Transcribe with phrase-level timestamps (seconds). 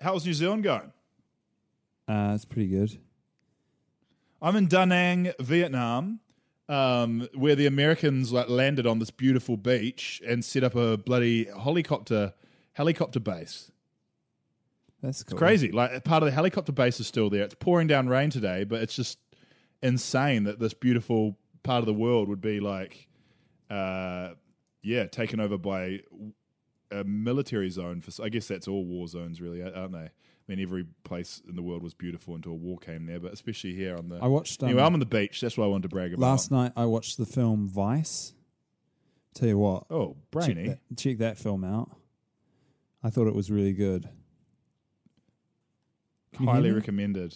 [0.00, 0.92] How's New Zealand going?
[2.08, 2.98] Uh, it's pretty good.
[4.40, 6.20] I'm in Da Nang, Vietnam,
[6.68, 11.44] um, where the Americans like landed on this beautiful beach and set up a bloody
[11.44, 12.34] helicopter
[12.74, 13.70] helicopter base.
[15.02, 15.36] That's cool.
[15.36, 15.72] It's crazy.
[15.72, 17.44] Like part of the helicopter base is still there.
[17.44, 19.18] It's pouring down rain today, but it's just
[19.82, 23.08] insane that this beautiful part of the world would be like,
[23.70, 24.30] uh,
[24.82, 26.00] yeah, taken over by
[26.90, 28.00] a military zone.
[28.00, 29.98] For I guess that's all war zones, really, aren't they?
[29.98, 30.10] I
[30.48, 33.74] mean, every place in the world was beautiful until a war came there, but especially
[33.74, 34.16] here on the.
[34.22, 34.62] I watched.
[34.62, 35.40] Um, anyway, I'm on the beach.
[35.40, 36.22] That's what I wanted to brag about.
[36.22, 38.32] last night I watched the film Vice.
[39.34, 40.68] Tell you what, Oh, check brainy.
[40.68, 41.90] that, check that film out.
[43.02, 44.08] I thought it was really good.
[46.38, 46.76] Highly me?
[46.76, 47.34] recommended.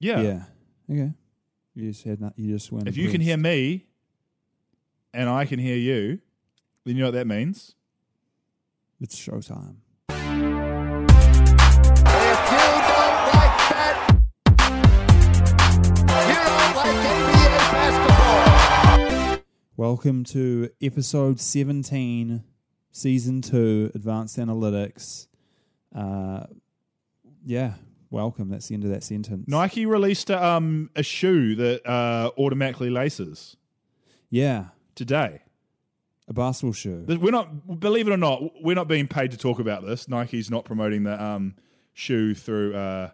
[0.00, 0.20] Yeah.
[0.20, 0.42] Yeah.
[0.90, 1.12] Okay.
[1.74, 2.88] You just had not, you just went.
[2.88, 3.86] If you can hear me
[5.14, 6.20] and I can hear you,
[6.84, 7.74] then you know what that means?
[9.00, 9.76] It's showtime.
[10.10, 10.18] If
[12.52, 13.94] you don't like that,
[16.28, 19.44] you don't like NBA basketball.
[19.76, 22.44] Welcome to episode seventeen,
[22.90, 25.26] season two, Advanced Analytics.
[25.94, 26.44] Uh,
[27.44, 27.74] yeah.
[28.10, 28.48] Welcome.
[28.48, 29.44] That's the end of that sentence.
[29.48, 33.54] Nike released a, um, a shoe that uh, automatically laces
[34.30, 34.68] Yeah.
[34.94, 35.42] today.
[36.28, 37.04] A basketball shoe.
[37.08, 40.08] We're not, believe it or not, we're not being paid to talk about this.
[40.08, 41.54] Nike's not promoting the um,
[41.94, 43.10] shoe through uh,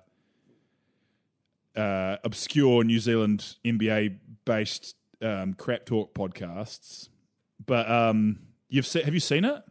[1.76, 7.08] uh, obscure New Zealand NBA based um, crap talk podcasts.
[7.64, 9.62] But um, you've se- have you seen it?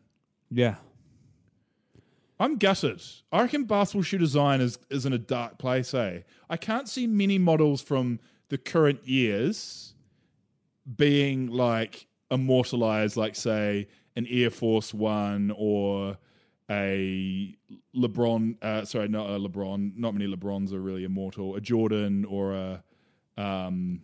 [0.49, 0.75] Yeah.
[2.39, 3.01] I'm gutted.
[3.31, 6.21] I reckon basketball shoe design is, is in a dark place, eh?
[6.49, 9.93] I can't see many models from the current years
[10.95, 16.17] being like immortalized, like, say, an Air Force One or
[16.69, 17.55] a
[17.95, 18.55] LeBron.
[18.63, 19.97] Uh, sorry, not a LeBron.
[19.97, 21.55] Not many LeBrons are really immortal.
[21.55, 22.83] A Jordan or a.
[23.37, 24.01] Um,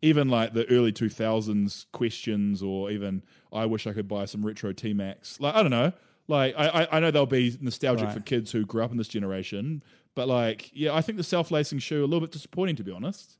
[0.00, 4.72] even like the early 2000s questions, or even I wish I could buy some retro
[4.72, 5.40] T Max.
[5.40, 5.92] Like, I don't know.
[6.28, 8.14] Like, I, I- I know they'll be nostalgic Right.
[8.14, 9.82] for kids who grew up in this generation,
[10.14, 12.92] but like, yeah, I think the self lacing shoe a little bit disappointing, to be
[12.92, 13.38] honest.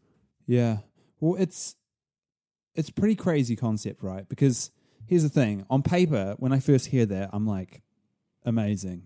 [0.49, 0.78] Yeah.
[1.21, 1.77] Well, it's
[2.78, 4.28] it's a pretty crazy concept, right?
[4.28, 4.71] Because
[5.06, 7.83] here's the thing: on paper, when I first hear that, I'm like,
[8.44, 9.03] amazing.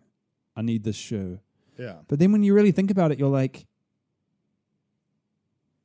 [0.55, 1.41] I need this shoe.
[1.79, 1.97] Yeah.
[2.09, 3.67] But then when you really think about it, you're like,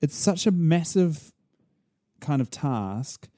[0.01, 1.31] it's such a massive
[2.19, 3.29] kind of task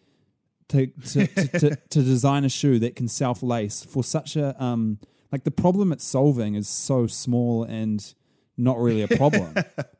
[0.69, 4.61] to to, to, to, to design a shoe that can self lace for such a
[4.63, 4.99] um
[5.31, 8.13] like the problem it's solving is so small and
[8.57, 9.53] not really a problem.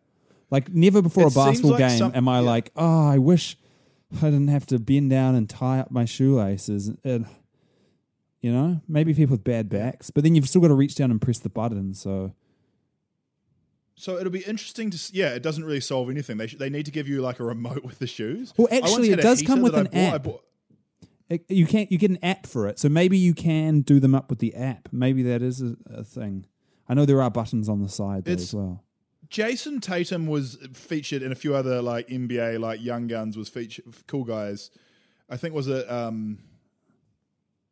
[0.50, 2.46] like never before It a basketball like game some- am I yeah.
[2.48, 3.58] like, oh, I wish
[4.18, 6.92] I didn't have to bend down and tie up my shoelaces.
[7.04, 7.26] And,
[8.42, 11.12] you know, maybe people with bad backs, but then you've still got to reach down
[11.12, 11.94] and press the button.
[11.94, 12.34] So
[13.96, 15.30] So it'll be interesting to s- yeah.
[15.36, 16.38] It doesn't really solve anything.
[16.38, 18.54] They sh- they need to give you like a remote with the shoes.
[18.58, 20.24] Well, actually, it does come with an I app.
[20.24, 20.44] bought-
[21.30, 24.16] It- you can't you get an app for it so maybe you can do them
[24.16, 26.48] up with the app maybe that is a, a thing
[26.88, 28.84] i know there are buttons on the side though It's- as well
[29.30, 33.86] Jayson Tatum was featured in a few other like NBA like Young Guns was featured
[34.08, 34.72] cool guys.
[35.30, 36.40] I think was it um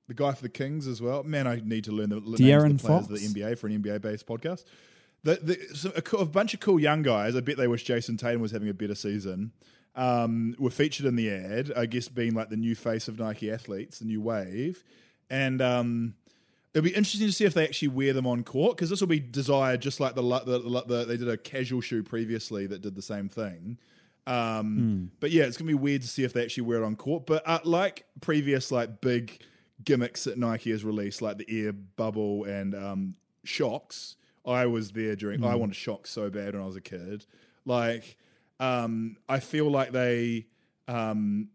[0.07, 1.23] the guy for the Kings as well.
[1.23, 3.09] Man, I need to learn the names of the players Fox?
[3.09, 4.63] of the NBA for an NBA based podcast.
[5.23, 7.35] The, the, so a, a bunch of cool young guys.
[7.35, 9.51] I bet they wish Jayson Tatum was having a better season.
[9.95, 11.73] Um, were featured in the ad.
[11.75, 14.83] I guess being like the new face of Nike athletes, the new wave,
[15.29, 16.13] and um,
[16.77, 19.07] It'll be interesting to see if they actually wear them on court because this will
[19.07, 22.83] be desired just like the, the, the, the they did a casual shoe previously that
[22.83, 23.79] did the same thing.
[24.27, 26.95] Um, But yeah, it's gonna be weird to see if they actually wear it on
[26.95, 27.25] court.
[27.25, 29.41] But uh, like previous like big
[29.83, 34.15] gimmicks that Nike has released, like the air bubble and um, Shox,
[34.45, 35.43] I was there during.
[35.43, 37.25] I wanted Shox so bad when I was a kid.
[37.65, 38.17] Like,
[38.59, 40.45] um, I feel like they
[40.87, 41.47] um,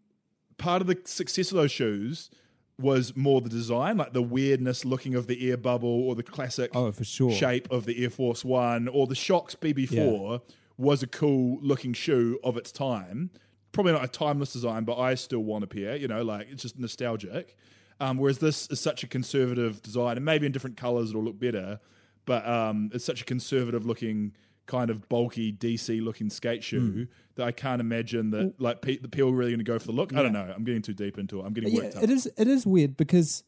[0.57, 2.29] part of the success of those shoes
[2.79, 6.71] was more the design, like the weirdness looking of the air bubble or the classic
[6.73, 7.31] Oh, for sure.
[7.31, 10.41] shape of the Air Force One or the Shox BB4
[10.77, 13.29] was a cool looking shoe of its time.
[13.71, 15.95] Probably not a timeless design, but I still want a pair.
[15.95, 17.55] You know, like it's just nostalgic.
[17.99, 21.39] Um, whereas this is such a conservative design, and maybe in different colors it'll look
[21.39, 21.79] better,
[22.25, 24.33] but um, it's such a conservative looking
[24.65, 27.03] kind of bulky DC looking skate shoe Hmm.
[27.35, 29.87] that I can't imagine that like pe- the people are really going to go for
[29.87, 30.13] the look.
[30.15, 30.51] I don't know.
[30.55, 31.43] I'm getting too deep into it.
[31.45, 32.03] I'm getting yeah, worked up.
[32.03, 32.29] it is.
[32.37, 33.43] It is weird because,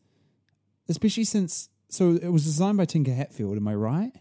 [0.89, 3.55] especially since so it was designed by Tinker Hatfield.
[3.57, 4.11] Am I right?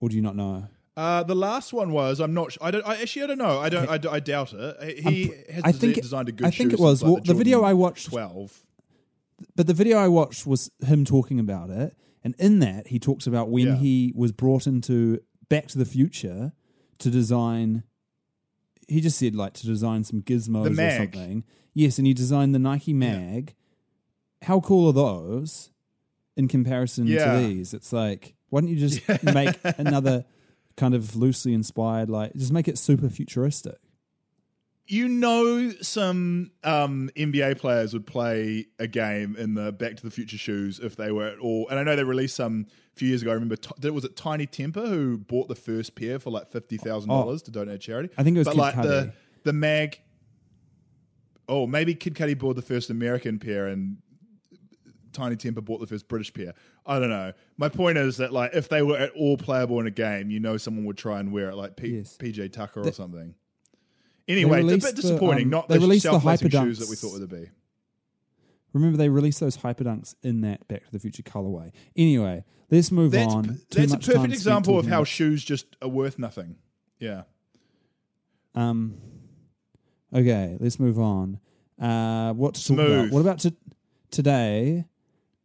[0.00, 0.68] Or do you not know?
[0.96, 2.52] Uh, the last one was I'm not.
[2.52, 2.86] Sure, I don't.
[2.86, 3.58] I actually I don't know.
[3.60, 3.88] I don't.
[3.88, 4.98] I, d- I doubt it.
[4.98, 6.46] He has I think designed a good.
[6.46, 6.98] I think shoe it was.
[7.00, 8.66] since, like, Well, the video I watched- twelve.
[9.56, 13.26] But the video I watched was him talking about it, and in that he talks
[13.26, 13.76] about when Yeah.
[13.76, 15.20] he was brought into
[15.52, 16.52] Back to the Future
[16.98, 17.84] to design.
[18.88, 21.44] He just said like to design some gizmos or something.
[21.74, 23.54] Yes, and he designed the Nike mag.
[24.42, 25.70] How cool are those
[26.36, 27.32] in comparison Yeah.
[27.40, 27.72] to these?
[27.74, 30.24] It's like why don't you just make another
[30.76, 33.78] kind of loosely inspired like just make it super futuristic.
[34.92, 40.10] You know, some um, NBA players would play a game in the Back to the
[40.10, 41.66] Future shoes if they were at all.
[41.70, 43.30] And I know they released some a few years ago.
[43.30, 46.76] I remember Ti- was it Tinie Tempah who bought the first pair for like fifty
[46.76, 48.10] thousand dollars to donate to charity.
[48.12, 48.14] Oh.
[48.18, 49.12] I think it was but Kid like the Cudi.
[49.44, 50.00] the mag.
[51.48, 53.96] Oh, maybe Kid Cudi bought the first American pair and
[55.14, 56.52] Tinie Tempah bought the first British pair.
[56.84, 57.32] I don't know.
[57.56, 60.38] My point is that like if they were at all playable in a game, you
[60.38, 62.18] know someone would try and wear it, like P- Yes.
[62.18, 63.34] PJ Tucker or something.
[64.28, 65.44] Anyway, it's a bit the, disappointing.
[65.44, 66.62] um, not they the released the Hyperdunks.
[66.64, 67.48] shoes that we thought would be.
[68.72, 71.72] Remember they released those hyperdunks in that Back to the Future colorway.
[71.94, 73.44] Anyway, let's move That's, on.
[73.44, 76.56] p- that's a perfect example of how about- shoes just are worth nothing.
[76.98, 77.24] Yeah.
[78.54, 78.94] Um.
[80.14, 81.38] Okay, let's move on.
[81.80, 83.10] Uh, what to talk about?
[83.10, 83.54] What about to,
[84.10, 84.84] today?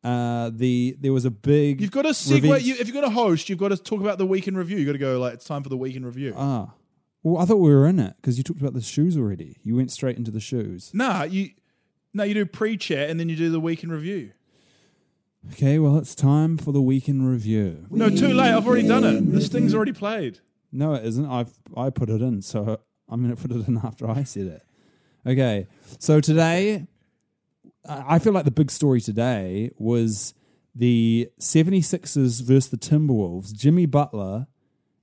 [0.04, 1.82] Uh, the there was a big.
[1.82, 2.62] You've got to segue.
[2.64, 4.78] You, if you're going to host, you've got to talk about the week in review.
[4.78, 6.34] You've got to go like it's time for the week in review.
[6.38, 6.74] Ah,
[7.24, 9.58] well, I thought we were in it because you talked about the shoes already.
[9.64, 10.92] You went straight into the shoes.
[10.94, 11.52] nah, you
[12.14, 14.32] no, you do pre-chat and then you do the week in review.
[15.52, 17.86] Okay, well, it's time for the week in review.
[17.90, 18.54] No, too late.
[18.54, 19.32] I've already done it.
[19.32, 20.40] This thing's already played.
[20.72, 21.26] No, it isn't.
[21.26, 24.48] I've I put it in, so I'm going to put it in after I said
[24.48, 24.62] it.
[25.26, 25.68] Okay,
[26.00, 26.88] so today,
[27.88, 30.34] I I feel like the big story today was
[30.76, 33.54] the 76ers versus the Timberwolves.
[33.54, 34.48] Jimmy Butler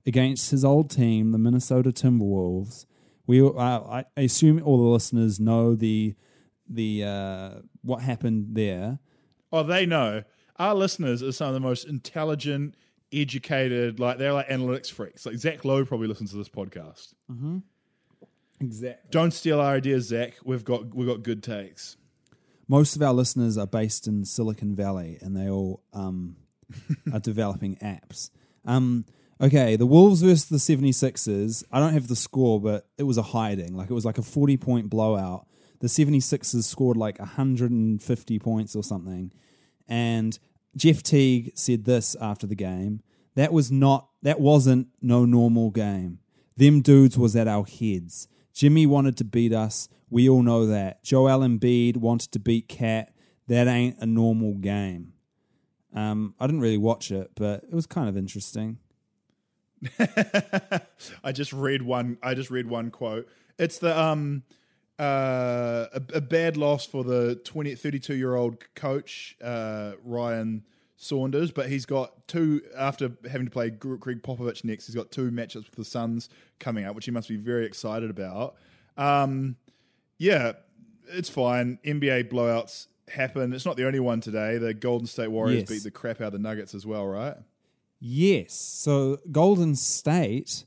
[0.05, 2.85] against his old team, the Minnesota Timberwolves.
[3.27, 6.15] We, uh, I I assume all the listeners know the
[6.69, 7.49] the uh,
[7.81, 8.99] what happened there.
[9.51, 10.23] Oh, they know.
[10.57, 12.75] Our listeners are some of the most intelligent,
[13.11, 15.25] educated, like they're like analytics freaks.
[15.25, 17.13] Like Zach Lowe probably listens to this podcast.
[18.61, 19.09] Exactly.
[19.11, 20.35] Don't steal our ideas, Zach.
[20.43, 21.97] We've got we've got good takes.
[22.67, 26.37] most of our listeners are based in Silicon Valley and they all um,
[27.13, 28.29] are developing apps.
[28.65, 29.05] Um,
[29.41, 31.63] okay, the Wolves versus the 76ers.
[31.71, 33.75] I don't have the score, but it was a hiding.
[33.75, 35.47] Like it was like a 40 point blowout.
[35.79, 39.31] The 76ers scored like 150 points or something.
[39.87, 40.37] And
[40.75, 43.01] Jeff Teague said this after the game.
[43.35, 46.19] That was not that wasn't no normal game.
[46.57, 48.29] Them dudes was at our heads.
[48.53, 49.89] Jimmy wanted to beat us.
[50.09, 51.03] We all know that.
[51.03, 53.13] Joel Embiid wanted to beat Cat.
[53.47, 55.13] That ain't a normal game.
[55.93, 58.79] Um, I didn't really watch it, but it was kind of interesting.
[61.23, 62.17] I just read one.
[62.23, 63.27] I just read one quote.
[63.57, 64.43] It's the um
[64.99, 70.63] uh a, a bad loss for the 20, 32 year old coach uh Ryan
[70.97, 74.85] Saunders, but he's got two after having to play Gr- Gregg Popovich next.
[74.87, 78.09] He's got two matchups with the Suns coming up, which he must be very excited
[78.09, 78.55] about.
[78.97, 79.57] Um,
[80.17, 80.53] yeah,
[81.09, 81.79] it's fine.
[81.83, 83.51] NBA blowouts happen.
[83.51, 84.57] It's not the only one today.
[84.57, 85.69] The Golden State Warriors Yes.
[85.69, 87.35] beat the crap out of the Nuggets as well, right?
[88.07, 88.53] Yes.
[88.53, 90.65] So Golden State,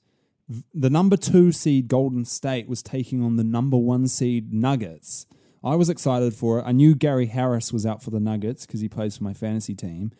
[0.74, 5.24] the number two seed Golden State was taking on the number one seed Nuggets.
[5.62, 6.64] I was excited for it.
[6.66, 9.76] I knew Gary Harris was out for the Nuggets because he plays for my fantasy
[9.76, 10.10] team.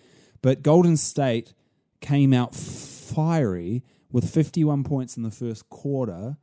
[0.43, 1.55] But Golden State
[2.01, 3.83] came out fiery
[4.13, 6.37] with 51 points in the first quarter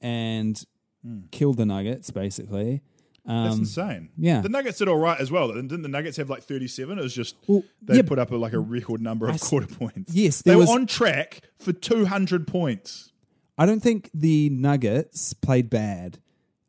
[0.00, 0.60] and
[1.04, 1.20] hmm.
[1.30, 2.82] killed the Nuggets, basically.
[3.26, 4.08] That's Um, insane.
[4.16, 4.40] yeah.
[4.40, 5.48] the Nuggets did all right as well.
[5.52, 6.98] Didn't the Nuggets have like thirty-seven?
[6.98, 9.34] It was just Well, they yeah, put up a, like a record number of I
[9.34, 10.14] s- quarter points.
[10.14, 13.12] Yes, they there were on track for two hundred points.
[13.58, 16.18] I don't think the Nuggets played bad.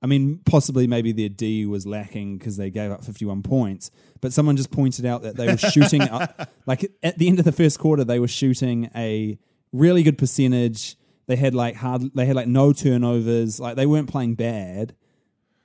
[0.01, 3.89] I mean, possibly maybe their D was lacking because they gave up 51 points.
[4.21, 7.45] But someone just pointed out that they were shooting up, like at the end of
[7.45, 9.37] the first quarter, they were shooting a
[9.73, 10.95] really good percentage.
[11.25, 13.59] They had like hard, they had like no turnovers.
[13.59, 14.95] Like they weren't playing bad.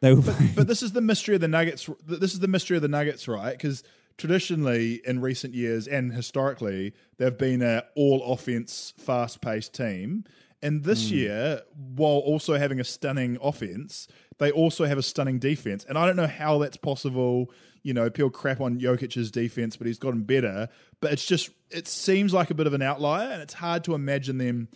[0.03, 1.89] They were playing, But this is the mystery of the Nuggets.
[2.07, 3.53] This is the mystery of the Nuggets, right?
[3.53, 3.83] Because
[4.19, 10.25] traditionally, in recent years and historically, they've been a all offense, fast paced team.
[10.63, 11.15] And this Hmm.
[11.17, 11.63] year,
[11.97, 14.07] while also having a stunning offense,
[14.39, 15.85] they also have a stunning defense.
[15.89, 17.51] And I don't know how that's possible.
[17.85, 20.69] you know, people crap on Jokic's defense, but he's gotten better.
[21.01, 23.95] But it's just it seems like a bit of an outlier, and it's hard to
[23.97, 24.69] imagine them.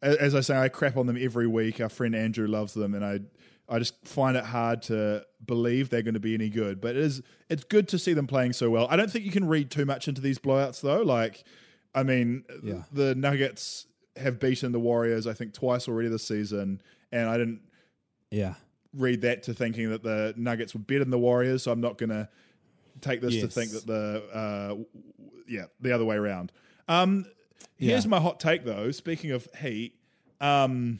[0.00, 1.78] As I say, I crap on them every week.
[1.78, 3.20] Our friend Andrew loves them, and I
[3.68, 6.80] I just find it hard to believe they're going to be any good.
[6.80, 8.86] But it is it's good to see them playing so well.
[8.90, 11.02] I don't think you can read too much into these blowouts though.
[11.02, 11.44] Like,
[11.94, 12.82] I mean, Yeah.
[12.92, 16.80] the Nuggets have beaten the Warriors I think twice already this season,
[17.10, 17.62] and I didn't
[18.30, 18.54] Yeah.
[18.92, 21.62] read that to thinking that the Nuggets were better than the Warriors.
[21.62, 22.28] So I'm not going to
[23.00, 24.76] take this to think that the uh,
[25.48, 26.52] yeah the other way around.
[26.86, 27.24] Um,
[27.76, 28.10] here's Yeah.
[28.10, 28.90] my hot take though.
[28.90, 29.94] Speaking of heat,
[30.40, 30.98] um,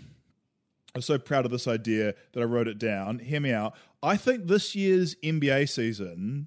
[0.94, 3.18] I'm so proud of this idea that I wrote it down.
[3.18, 3.74] Hear me out.
[4.00, 6.46] I think this year's NBA season,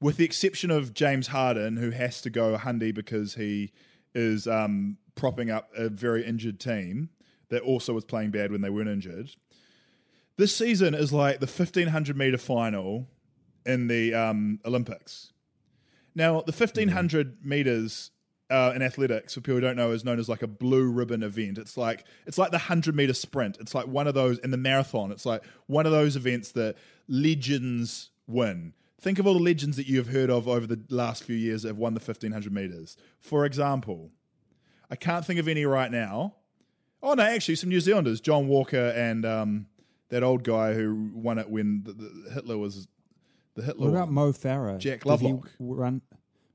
[0.00, 3.72] with the exception of James Harden, who has to go Hundy because he
[4.14, 7.08] is um, propping up a very injured team
[7.48, 9.30] that also was playing bad when they weren't injured.
[10.36, 13.08] This season is like the 1500 meter final
[13.64, 15.32] in the um, Olympics.
[16.14, 18.10] Now, the 1500 meters
[18.50, 21.22] uh, in athletics, for people who don't know, is known as like a blue ribbon
[21.22, 21.58] event.
[21.58, 23.56] It's like it's like the 100 meter sprint.
[23.60, 25.10] It's like one of those in the marathon.
[25.12, 26.76] It's like one of those events that
[27.08, 28.74] legends win.
[29.00, 31.62] Think of all the legends that you have heard of over the last few years
[31.62, 32.96] that have won the 1500 meters.
[33.20, 34.10] For example,
[34.90, 36.34] I can't think of any right now.
[37.02, 39.66] Oh no, actually, some New Zealanders, John Walker and um,
[40.08, 42.88] that old guy who won it when the, the Hitler was
[43.54, 43.90] the Hitler.
[43.90, 44.78] What about Mo Farah?
[44.78, 45.50] Jack Did he Lovelock.
[45.58, 46.00] run.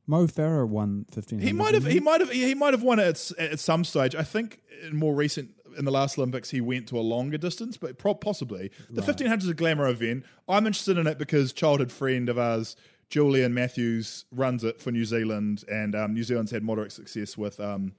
[0.09, 1.37] Mo Farah won fifteen.
[1.37, 1.85] He might have.
[1.85, 2.31] He might have.
[2.31, 4.15] He might have won it at, at some stage.
[4.15, 7.77] I think in more recent in the last Olympics he went to a longer distance,
[7.77, 10.25] but pro- possibly the fifteen hundred is a glamour event.
[10.47, 12.75] I'm interested in it because childhood friend of ours,
[13.11, 17.59] Julian Matthews, runs it for New Zealand, and um, New Zealand's had moderate success with
[17.59, 17.93] um,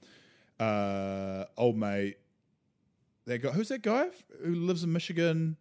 [0.59, 2.17] uh, old mate.
[3.25, 4.09] That guy, who's that guy
[4.43, 5.55] who lives in Michigan?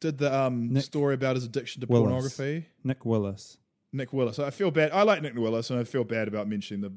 [0.00, 2.10] Did the um, story about his addiction to Willis.
[2.10, 2.66] pornography?
[2.82, 3.56] Nick Willis.
[3.94, 4.38] Nick Willis.
[4.38, 4.90] I feel bad.
[4.92, 6.92] I like Nick Willis, and I feel bad about mentioning the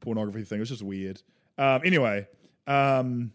[0.00, 0.60] pornography thing.
[0.60, 1.20] It's just weird.
[1.58, 2.28] Um, anyway,
[2.66, 3.32] um,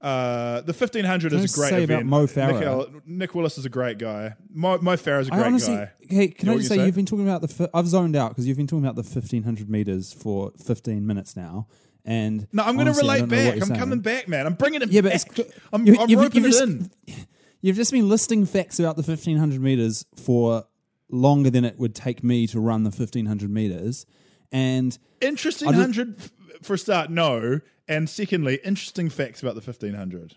[0.00, 2.06] uh, the fifteen hundred is a great say about event.
[2.06, 2.62] Mo Nick, Farah?
[2.62, 4.34] Al- Nick Willis is a great guy.
[4.52, 5.90] Mo, Mo Farah is a I great honestly, guy.
[6.08, 6.86] hey, can You I just say say?
[6.86, 7.48] you've been talking about the?
[7.48, 11.04] fi- I've zoned out because you've been talking about the fifteen hundred meters for fifteen
[11.04, 11.66] minutes now,
[12.04, 13.62] and No, I'm going to relate don't know what back.
[13.62, 13.80] I'm saying.
[13.80, 14.46] coming back, man.
[14.46, 15.38] I'm bringing it Yeah, but back.
[15.38, 16.90] it's I'm, you- I'm you've- roping you've it just- in.
[17.60, 20.62] You've just been listing facts about the fifteen hundred meters for
[21.10, 24.06] longer than it would take me to run the fifteen hundred meters,
[24.52, 26.16] and Interesting just- hundred
[26.62, 27.10] for a start.
[27.10, 30.34] No, and secondly, interesting facts about the fifteen hundred.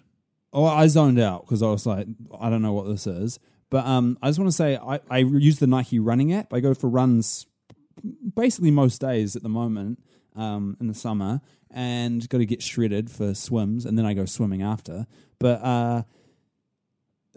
[0.53, 2.07] Oh, I zoned out because I was like,
[2.39, 3.39] I don't know what this is.
[3.69, 6.53] But um, I just want to say, I, I use the Nike running app.
[6.53, 7.47] I go for runs
[8.35, 10.03] basically most days at the moment
[10.35, 11.39] um, in the summer
[11.73, 13.85] and got to get shredded for swims.
[13.85, 15.07] And then I go swimming after.
[15.39, 16.03] But uh,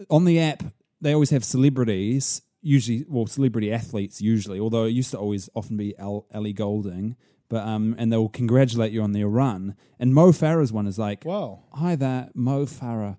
[0.09, 0.63] on the app,
[0.99, 5.77] they always have celebrities, usually, well, celebrity athletes usually, although it used to always often
[5.77, 7.15] be El- Ellie Goulding.
[7.47, 9.75] But um, and they'll congratulate you on their run.
[9.99, 11.63] And Mo Farah's one is like, Wow.
[11.73, 13.17] Hi there, Mo Farah.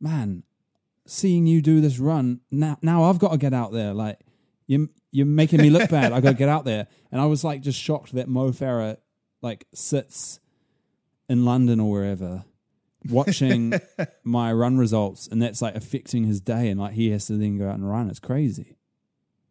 [0.00, 0.44] Man,
[1.06, 3.92] seeing you do this run now, now I've got to get out there.
[3.92, 4.18] Like
[4.66, 6.12] you, you're making me look bad.
[6.12, 6.86] I got to get out there.
[7.12, 8.96] And I was like, just shocked that Mo Farah
[9.42, 10.40] like sits
[11.28, 12.44] in London or wherever,
[13.08, 13.74] watching
[14.24, 16.68] my run results, and that's like affecting his day.
[16.68, 18.08] And like he has to then go out and run.
[18.10, 18.76] It's crazy.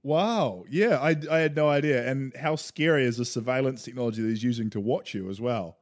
[0.03, 0.63] Wow.
[0.69, 2.09] Yeah, I, I had no idea.
[2.09, 5.77] And how scary is the surveillance technology that he's using to watch you as well?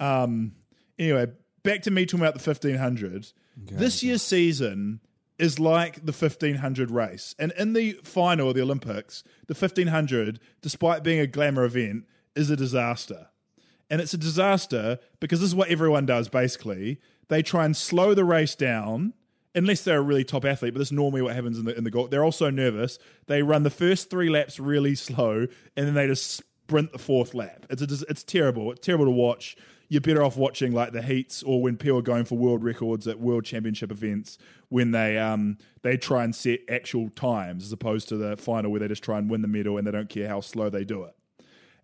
[0.00, 0.52] Um,
[0.98, 1.26] anyway,
[1.62, 3.32] back to me talking about the 1500.
[3.56, 5.00] This year's season
[5.38, 7.34] is like the 1500 race.
[7.38, 12.50] And in the final of the Olympics, the 1500, despite being a glamour event, is
[12.50, 13.28] a disaster.
[13.90, 17.00] And it's a disaster because this is what everyone does basically.
[17.28, 19.14] They try and slow the race down
[19.54, 21.90] unless they're a really top athlete, but that's normally what happens in the in the
[21.90, 22.08] goal.
[22.08, 22.98] They're also nervous.
[23.26, 27.34] They run the first three laps really slow, and then they just sprint the fourth
[27.34, 27.66] lap.
[27.70, 28.72] It's a, it's terrible.
[28.72, 29.56] It's terrible to watch.
[29.88, 33.08] You're better off watching like the heats or when people are going for world records
[33.08, 34.36] at world championship events
[34.68, 38.80] when they um they try and set actual times as opposed to the final where
[38.80, 41.04] they just try and win the medal and they don't care how slow they do
[41.04, 41.16] it.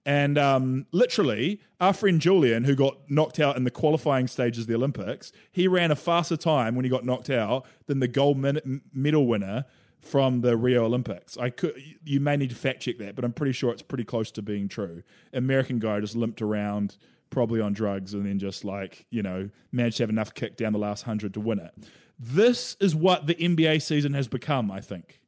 [0.07, 4.67] And um, literally, our friend Julian, who got knocked out in the qualifying stages of
[4.69, 8.37] the Olympics, he ran a faster time when he got knocked out than the gold
[8.37, 9.65] min- medal winner
[10.05, 11.39] from the Rio Olympics.
[11.39, 14.05] I could, you may need to fact check that, but I'm pretty sure it's pretty
[14.05, 15.03] close to being true.
[15.33, 16.99] American guy just limped around,
[17.31, 20.75] probably on drugs, and then just like you know managed to have enough kick down
[20.75, 21.73] the last hundred to win it.
[22.19, 24.71] This is what the NBA season has become.
[24.71, 25.21] I think.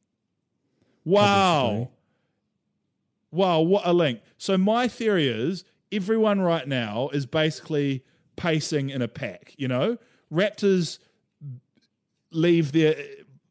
[1.03, 1.69] Wow.
[1.69, 1.96] disagree.
[3.31, 4.21] Wow, what a link.
[4.37, 8.03] So my theory is everyone right now is basically
[8.35, 9.97] pacing in a pack, you know?
[10.31, 10.99] Raptors
[12.31, 12.95] leave their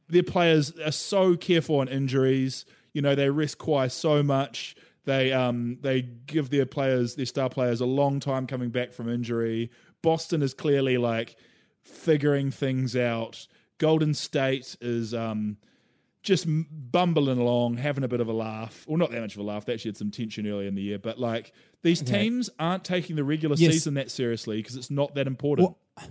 [0.09, 2.64] their players are so careful on injuries.
[2.92, 4.76] You know, they risk Kawhi so much.
[5.04, 9.09] They um they give their players, their star players, a long time coming back from
[9.09, 9.71] injury.
[10.02, 11.37] Boston is clearly like
[11.83, 13.47] figuring things out.
[13.78, 15.56] Golden State is um
[16.26, 18.85] just bumbling along, having a bit of a laugh.
[18.87, 19.64] Well, not that much of a laugh.
[19.64, 21.52] They actually had some tension earlier in the year, but like
[21.83, 23.73] these teams aren't taking the regular Yes.
[23.73, 25.68] season that seriously because it's not that important.
[25.97, 26.09] Well,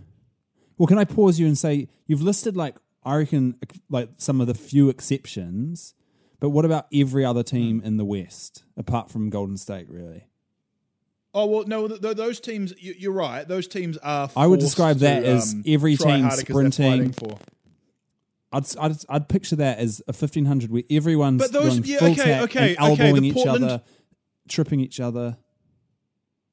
[0.77, 3.55] Well, can I pause you and say you've listed like I reckon
[3.89, 5.93] like some of the few exceptions,
[6.39, 9.87] but what about every other team in the West apart from Golden State?
[9.89, 10.25] Really,
[11.33, 12.73] Oh well, no, th- th- those teams.
[12.79, 13.45] You, you're right.
[13.47, 14.29] Those teams are.
[14.35, 17.11] I would describe that to, as um, every team harder 'cause they're sprinting.
[17.11, 17.37] For.
[18.55, 22.11] I'd, I'd I'd picture that as a fifteen hundred where everyone's But those- yeah, full
[22.11, 23.81] okay, okay, and okay, elbowing the each Portland- other,
[24.49, 25.37] tripping each other.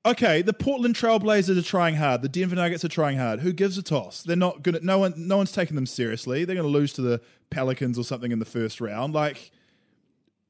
[0.04, 2.22] Okay, the Portland Trailblazers are trying hard.
[2.22, 3.38] The Denver Nuggets are trying hard.
[3.38, 4.24] Who gives a toss?
[4.24, 4.74] They're not good.
[4.74, 6.44] At, no one, no one's taking them seriously.
[6.44, 9.14] They're going to lose to the Pelicans or something in the first round.
[9.14, 9.52] Like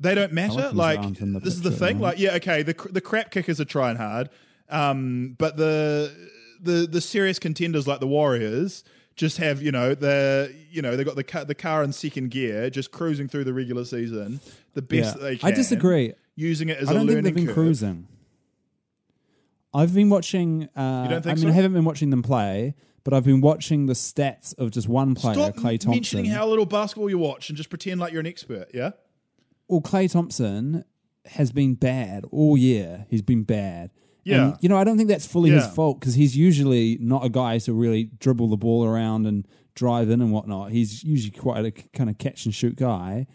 [0.00, 0.54] they don't matter.
[0.54, 2.00] Pelicans like aren't in the this is the picture at the thing.
[2.00, 4.30] Like yeah, okay, the the crap kickers are trying hard,
[4.70, 6.10] um, but the
[6.62, 8.84] the the serious contenders like the Warriors
[9.16, 12.30] just have you know the you know they got the car, the car in second
[12.30, 14.40] gear, just cruising through the regular season,
[14.74, 15.12] the best Yeah.
[15.12, 15.48] that they can.
[15.48, 16.14] I disagree.
[16.34, 17.54] Using it as I don't think they've been curve.
[17.54, 18.08] cruising.
[19.74, 20.68] I've been watching.
[20.76, 21.48] Uh, You don't think I mean, so?
[21.48, 25.14] I haven't been watching them play, but I've been watching the stats of just one
[25.14, 25.90] player, Stop Klay Thompson.
[25.90, 28.68] mentioning how little basketball you watch and just pretend like you're an expert.
[28.74, 28.90] Yeah.
[29.68, 30.84] well, Klay Thompson
[31.26, 33.06] has been bad all year.
[33.08, 33.90] He's been bad.
[34.24, 34.44] Yeah.
[34.48, 37.28] And, you know, I don't think that's fully his fault because he's usually not a
[37.28, 40.70] guy to really dribble the ball around and drive in and whatnot.
[40.70, 43.26] He's usually quite a kind of catch and shoot guy.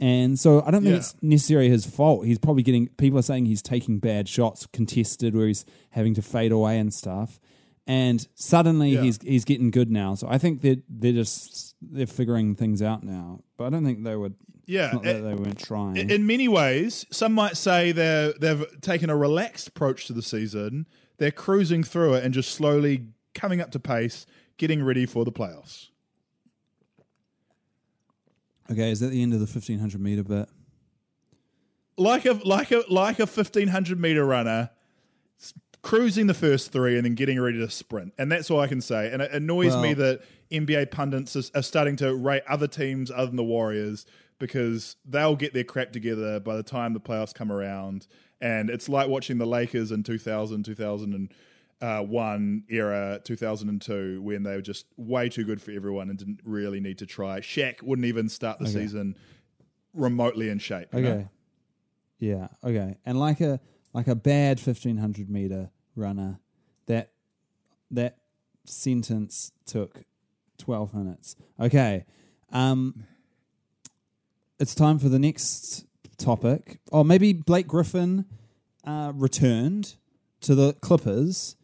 [0.00, 0.98] And so I don't think Yeah.
[0.98, 2.26] it's necessarily his fault.
[2.26, 6.22] He's probably getting people are saying he's taking bad shots contested where he's having to
[6.22, 7.38] fade away and stuff.
[7.86, 9.02] And suddenly Yeah.
[9.02, 10.14] he's he's getting good now.
[10.16, 13.40] So I think that they're just they're figuring things out now.
[13.56, 14.34] But I don't think they would
[14.66, 15.96] Yeah, it's not that it- they weren't trying.
[16.10, 20.86] In- many ways, some might say they're they've taken a relaxed approach to the season.
[21.18, 25.32] They're cruising through it and just slowly coming up to pace, getting ready for the
[25.32, 25.88] playoffs.
[28.70, 30.48] okay, is that the end of the fifteen hundred meter bit?
[31.96, 34.70] Like a like a like a fifteen hundred meter runner,
[35.82, 38.12] cruising the first three and then getting ready to sprint.
[38.18, 39.12] And that's all I can say.
[39.12, 43.36] And it annoys me that NBA pundits are starting to rate other teams other than
[43.36, 44.06] the Warriors
[44.38, 48.06] because they'll get their crap together by the time the playoffs come around.
[48.40, 54.86] And it's like watching the Lakers in 2000, 2001 era, 2002, when they were just
[54.96, 57.40] way too good for everyone and didn't really need to try.
[57.40, 59.16] Shaq wouldn't even start the season
[59.94, 60.92] remotely in shape.
[60.92, 60.98] know?
[60.98, 61.28] Okay.
[62.18, 62.48] Yeah.
[62.62, 62.98] Okay.
[63.04, 63.60] And like a
[63.92, 66.40] like a bad fifteen hundred meter runner,
[66.86, 67.12] that
[67.90, 68.18] that
[68.64, 70.04] sentence took
[70.58, 71.36] twelve minutes.
[71.60, 72.06] Okay.
[72.52, 73.04] Um,
[74.64, 75.84] it's time for the next
[76.16, 76.78] topic.
[76.90, 78.24] Oh, maybe Blake Griffin
[78.82, 79.96] uh, returned
[80.40, 81.56] to the Clippers,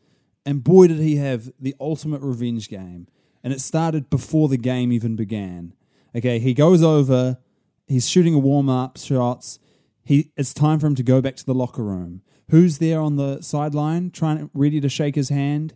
[0.45, 3.09] and boy, did he have the ultimate revenge game!
[3.43, 5.73] And it started before the game even began.
[6.15, 7.39] Okay, he goes over,
[7.87, 9.59] he's shooting a warm up shots.
[10.05, 12.21] He, it's time for him to go back to the locker room.
[12.51, 15.75] Who's there on the sideline, trying ready to shake his hand?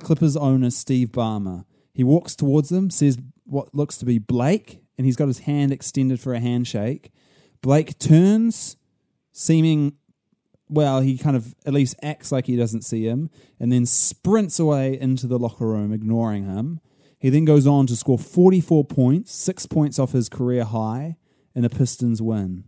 [0.00, 1.66] Clippers owner Steve Ballmer.
[1.92, 5.72] He walks towards them, says what looks to be Blake, and he's got his hand
[5.72, 7.10] extended for a handshake.
[7.62, 8.76] Blake turns,
[9.32, 9.94] seeming
[10.68, 14.58] well, he kind of at least acts like he doesn't see him, and then sprints
[14.58, 16.80] away into the locker room, ignoring him.
[17.18, 21.16] He then goes on to score 44 points, six points off his career high,
[21.54, 22.64] and the Pistons win.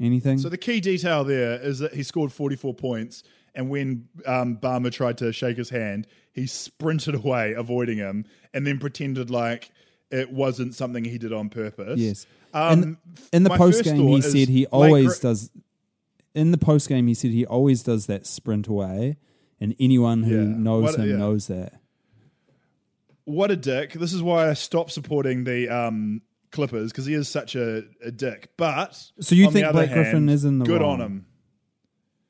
[0.00, 0.38] Anything?
[0.38, 3.22] So the key detail there is that he scored 44 points,
[3.54, 8.66] and when um, Ballmer tried to shake his hand, he sprinted away, avoiding him, and
[8.66, 9.70] then pretended like
[10.12, 11.98] it wasn't something he did on purpose.
[11.98, 12.26] Yes.
[12.54, 12.96] Um, in,
[13.32, 15.50] in the post game, he said he always does.
[16.34, 19.16] In the post game, he said he always does that sprint away,
[19.60, 20.56] and anyone who Yeah.
[20.56, 21.16] knows What- him yeah.
[21.16, 21.80] knows that.
[23.24, 23.92] What a dick!
[23.92, 28.10] This is why I stopped supporting the um, Clippers because he is such a, a
[28.10, 28.50] dick.
[28.56, 31.00] But So you think Blake Griffin is in the good wrong?
[31.00, 31.26] on him?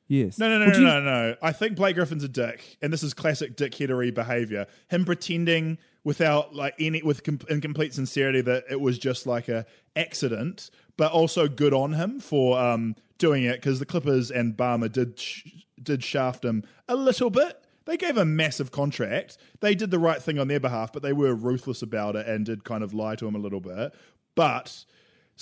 [0.07, 0.37] Yes.
[0.37, 1.35] No, no, no, Would no, no, no.
[1.41, 4.67] I think Blake Griffin's a dick, and this is classic dickheadery behavior.
[4.89, 9.47] Him pretending without like any with com- in complete sincerity that it was just like
[9.47, 14.55] a accident, but also good on him for um, doing it because the Clippers and
[14.57, 15.43] Ballmer did sh-
[15.81, 17.59] did shaft him a little bit.
[17.85, 19.37] They gave a massive contract.
[19.59, 22.45] They did the right thing on their behalf, but they were ruthless about it and
[22.45, 23.93] did kind of lie to him a little bit.
[24.35, 24.85] But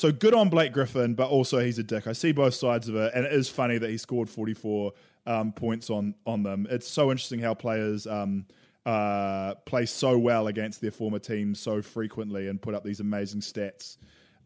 [0.02, 2.08] so good on Blake Griffin, but also he's a dick.
[2.08, 4.94] I see both sides of it, and it is funny that he scored 44
[5.28, 6.66] um, points on on them.
[6.72, 8.48] It's so interesting how players um,
[8.84, 13.42] uh, play so well against their former teams so frequently and put up these amazing
[13.42, 13.98] stats.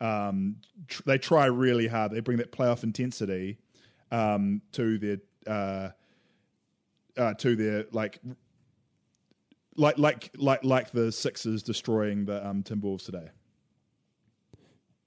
[0.02, 2.12] um, tr- they try really hard.
[2.12, 3.58] They bring that playoff intensity
[4.12, 5.90] um, to their uh,
[7.18, 8.20] uh, to their like
[9.78, 13.30] like like like like the Sixers destroying the um, Timberwolves today.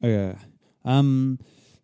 [0.03, 0.37] Okay.
[0.85, 1.39] Um.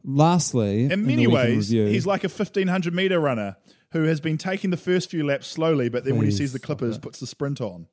[0.06, 3.56] Lastly, In many ways, he's like a fifteen hundred meter runner
[3.92, 6.58] who has been taking the first few laps slowly, but then when he sees the
[6.58, 7.86] Clippers, puts the sprint on.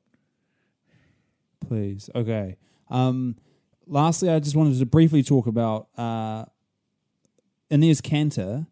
[1.67, 2.09] please.
[2.13, 2.57] Okay.
[2.89, 3.37] Um,
[3.87, 6.45] lastly, I just wanted to briefly talk about uh,
[7.71, 8.67] Enes Kanter,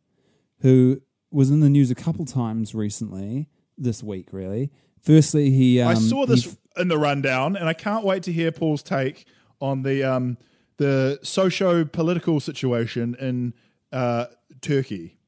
[0.59, 4.71] who was in the news a couple times recently, this week, really.
[5.01, 5.79] Firstly, he.
[5.81, 8.83] Um, I saw this he- in the rundown, and I can't wait to hear Paul's
[8.83, 9.25] take
[9.61, 10.37] on the um,
[10.79, 13.53] the socio political situation in
[13.91, 14.25] uh,
[14.61, 15.19] Turkey.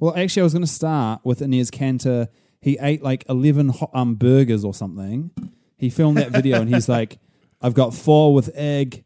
[0.00, 2.28] well, actually, I was going to start with Enes Kanter.
[2.60, 5.30] He ate like 11 hot, um, burgers or something.
[5.76, 7.18] He filmed that video and he's like,
[7.60, 9.04] I've got four with egg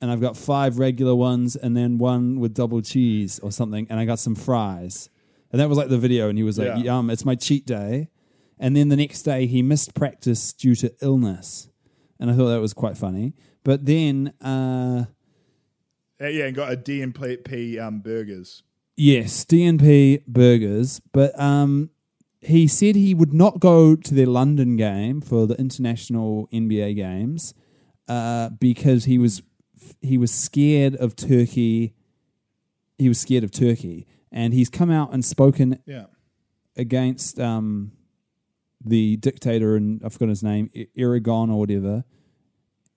[0.00, 3.86] and I've got five regular ones and then one with double cheese or something.
[3.88, 5.10] And I got some fries.
[5.50, 6.28] And that was like the video.
[6.28, 6.96] And he was like, Yeah.
[6.96, 8.10] Yum, it's my cheat day.
[8.58, 11.68] And then the next day he missed practice due to illness.
[12.18, 13.34] And I thought that was quite funny.
[13.64, 15.04] But then, uh,
[16.20, 18.62] Uh, yeah, and got a DNP um, burgers.
[18.96, 21.90] Yes, DNP burgers, but um,
[22.40, 27.54] he said he would not go to their London game for the international NBA games
[28.08, 29.42] uh, because he was
[30.00, 31.94] he was scared of Turkey.
[32.98, 36.06] He was scared of Turkey, and he's come out and spoken Yeah.
[36.76, 37.92] against um,
[38.84, 42.04] the dictator and I forgot his name, Erdogan or whatever,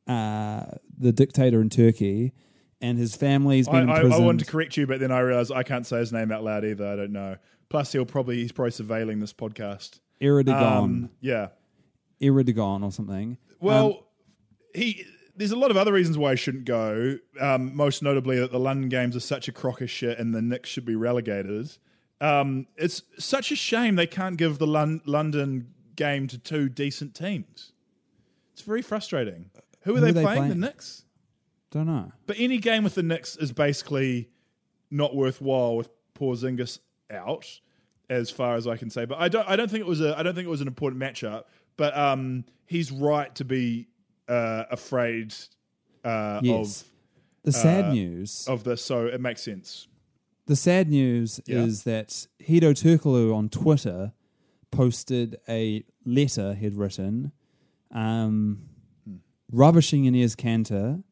[0.08, 0.64] uh,
[0.98, 2.34] the dictator in Turkey,
[2.82, 4.26] and his family's been I, I imprisoned.
[4.26, 6.66] wanted to correct you, but then I realized I can't say his name out loud
[6.66, 6.88] either.
[6.88, 7.38] I don't know.
[7.70, 10.00] Plus, he'll probably he's probably surveilling this podcast.
[10.22, 10.62] Erdogan.
[10.62, 11.48] Um, yeah.
[12.22, 13.38] Erdogan or something.
[13.60, 13.94] Well, Um,
[14.76, 15.06] he.
[15.34, 17.18] There's a lot of other reasons why I shouldn't go.
[17.40, 20.42] Um, most notably that the London games are such a crock of shit, and the
[20.42, 21.72] Knicks should be relegated.
[22.20, 27.16] Um, it's such a shame they can't give the Lon- London game to two decent
[27.16, 27.72] teams.
[28.54, 29.50] It's very frustrating.
[29.82, 30.50] Who are Who they, are they playing?
[30.50, 30.56] The?
[30.56, 31.06] Knicks.
[31.72, 32.12] don't know.
[32.28, 34.30] But any game with the Knicks is basically
[34.89, 37.46] not worthwhile with Porzingis out,
[38.10, 39.06] as far as I can say.
[39.06, 39.48] But I don't.
[39.48, 40.17] I don't think it was a.
[40.17, 41.44] I don't think it was an important matchup.
[41.78, 43.88] But um, he's right to be
[44.28, 45.34] uh, afraid
[46.04, 46.84] uh, Yes.
[47.44, 48.46] The sad uh, news.
[48.48, 48.84] of of this.
[48.84, 49.88] So it makes sense.
[50.46, 51.60] The sad news Yeah.
[51.63, 54.12] is that Hedo Turkoglu on Twitter
[54.70, 57.32] posted a letter he'd written,
[57.91, 58.70] um,
[59.52, 61.04] rubbishing Enes Kanter,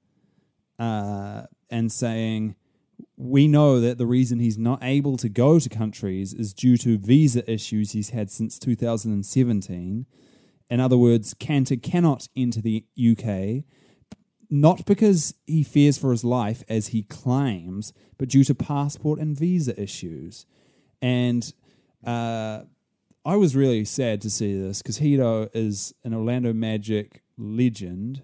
[0.78, 2.56] uh, and saying,
[3.18, 6.98] "We know that the reason he's not able to go to countries is due to
[6.98, 10.06] visa issues he's had since 2017."
[10.72, 13.66] In other words, Kanter cannot enter the UK
[14.50, 19.38] not because he fears for his life, as he claims, but due to passport and
[19.38, 20.46] visa issues.
[21.02, 21.54] And
[22.06, 22.64] uh,
[23.24, 28.24] I was really sad to see this because Hedo is an Orlando Magic legend.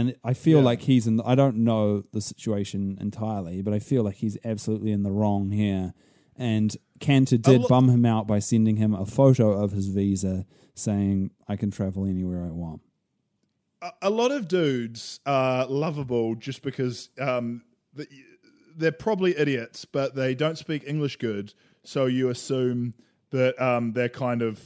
[0.00, 0.64] And I feel Yeah.
[0.64, 1.20] like he's in.
[1.20, 5.50] I don't know the situation entirely, but I feel like he's absolutely in the wrong
[5.50, 5.92] here.
[6.36, 10.46] And Kanter did lo- bum him out by sending him a photo of his visa,
[10.74, 12.80] saying, "I can travel anywhere I want."
[13.82, 17.62] a, a lot of dudes are lovable just because um,
[18.76, 21.52] they're probably idiots, but they don't speak English good.
[21.84, 22.94] So you assume
[23.30, 24.60] that um, they're kind of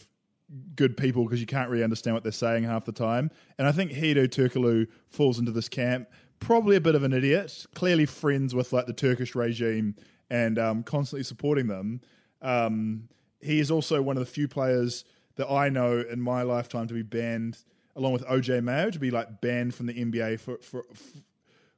[0.76, 3.30] good people because you can't really understand what they're saying half the time.
[3.58, 6.08] And I think Hedo Turkoglu falls into this camp.
[6.40, 9.94] Probably a bit of an idiot, clearly friends with like the Turkish regime
[10.30, 12.00] and um, constantly supporting them.
[12.42, 13.08] Um,
[13.40, 15.04] he is also one of the few players
[15.36, 17.58] that I know in my lifetime to be banned,
[17.96, 20.84] along with OJ Mayo, to be like banned from the NBA for for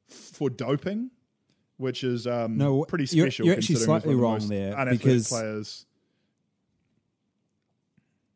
[0.08, 1.10] for doping,
[1.76, 3.46] which is um, No, pretty you're- special.
[3.46, 5.86] you're actually considering slightly wrong of the most there, because- players.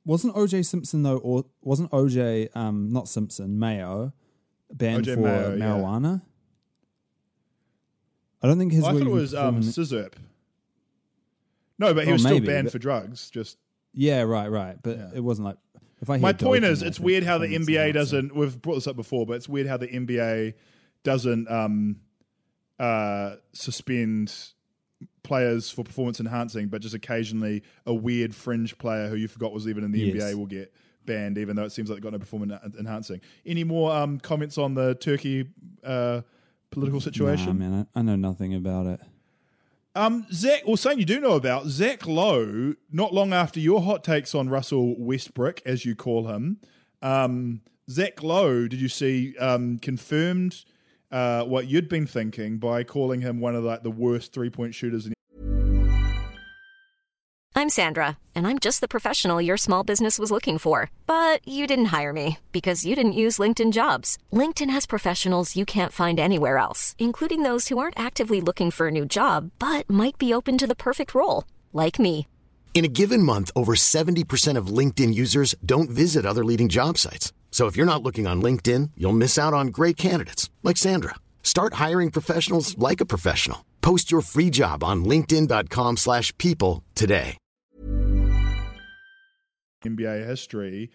[0.05, 4.13] Wasn't OJ Simpson though, or wasn't OJ um not Simpson Mayo
[4.73, 5.15] banned O.J.
[5.15, 5.65] for Mayo, yeah.
[5.65, 6.23] marijuana?
[8.43, 8.85] I don't think his.
[8.85, 10.15] I thought it was um, Scissorp.
[11.79, 13.31] No, but he Oh, was still banned for drugs.
[13.31, 13.59] Just
[13.93, 15.11] yeah, right, right, but Yeah.
[15.15, 15.57] it wasn't like.
[16.01, 18.35] If I my point is, it's weird how the NBA doesn't.
[18.35, 20.55] We've brought this up before, but it's weird how the NBA
[21.03, 21.97] doesn't um,
[22.79, 24.35] uh, suspend
[25.23, 29.69] players for performance enhancing, but just occasionally a weird fringe player who you forgot was
[29.69, 30.33] even in the Yes.
[30.33, 30.73] NBA will get
[31.07, 33.21] banned, even though it seems like they've got no performance enhancing.
[33.47, 35.49] Any more um, comments on the Turkey
[35.85, 36.23] uh,
[36.71, 37.59] political situation?
[37.59, 39.01] Nah, man, I, I know nothing about it.
[39.95, 44.05] Um, Zach, or saying you do know about Zach Lowe, not long after your hot
[44.05, 46.59] takes on Russell Westbrook, as you call him,
[47.03, 50.65] um, Zach Lowe, did you see, um, confirmed
[51.11, 54.75] uh, what you'd been thinking by calling him one of like the worst three point
[54.75, 55.13] shooters in
[57.61, 60.91] I'm Sandra, and I'm just the professional your small business was looking for.
[61.07, 64.17] But you didn't hire me because you didn't use LinkedIn jobs.
[64.33, 68.87] LinkedIn has professionals you can't find anywhere else, including those who aren't actively looking for
[68.89, 72.27] a new job but might be open to the perfect role, like me.
[72.73, 77.33] In a given month, over 70% of LinkedIn users don't visit other leading job sites.
[77.51, 81.17] So if you're not looking on LinkedIn, you'll miss out on great candidates like Sandra.
[81.43, 83.67] Start hiring professionals like a professional.
[83.83, 87.37] Post your free job on linkedin.com/people slash people today.
[89.85, 90.91] NBA history,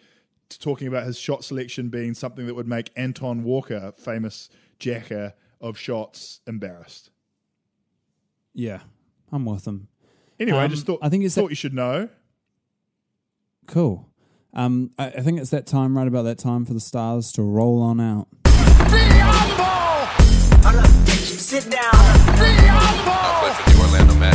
[0.59, 5.77] talking about his shot selection being something that would make Antoine Walker, famous jacker of
[5.77, 7.09] shots, embarrassed.
[8.53, 8.81] Yeah,
[9.31, 9.87] I'm with him.
[10.39, 12.09] Anyway, I Um, just thought I think it's thought that- you should know.
[13.67, 14.07] Cool.
[14.55, 17.43] Um, I, I think it's that time, right about that time, for the stars to
[17.43, 18.27] roll on out.
[21.15, 21.91] Sit down.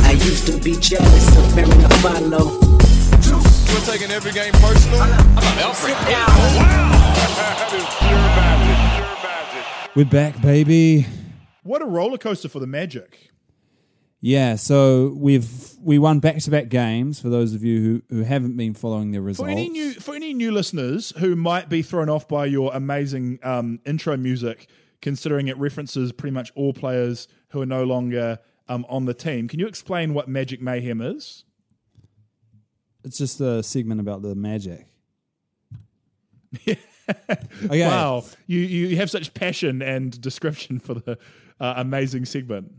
[0.02, 2.60] I used to be jealous of Mary Follow.
[3.70, 5.00] You're taking every game personal.
[5.02, 6.06] I'm not Sit Alfred.
[6.06, 6.30] down.
[9.96, 11.06] We're back, baby.
[11.62, 13.29] What a roller coaster for the Magic.
[14.20, 15.48] Yeah, so we've
[15.80, 17.20] we won back to back games.
[17.20, 20.14] For those of you who, who haven't been following the results, For any new for
[20.14, 24.68] any new listeners who might be thrown off by your amazing um, intro music,
[25.00, 29.48] considering it references pretty much all players who are no longer um, on the team,
[29.48, 31.44] can you explain what Magic Mayhem is?
[33.04, 34.86] it's just a segment about the magic.
[36.68, 36.78] okay.
[37.68, 41.18] Wow, you you have such passion and description for the
[41.60, 42.72] uh, amazing segment.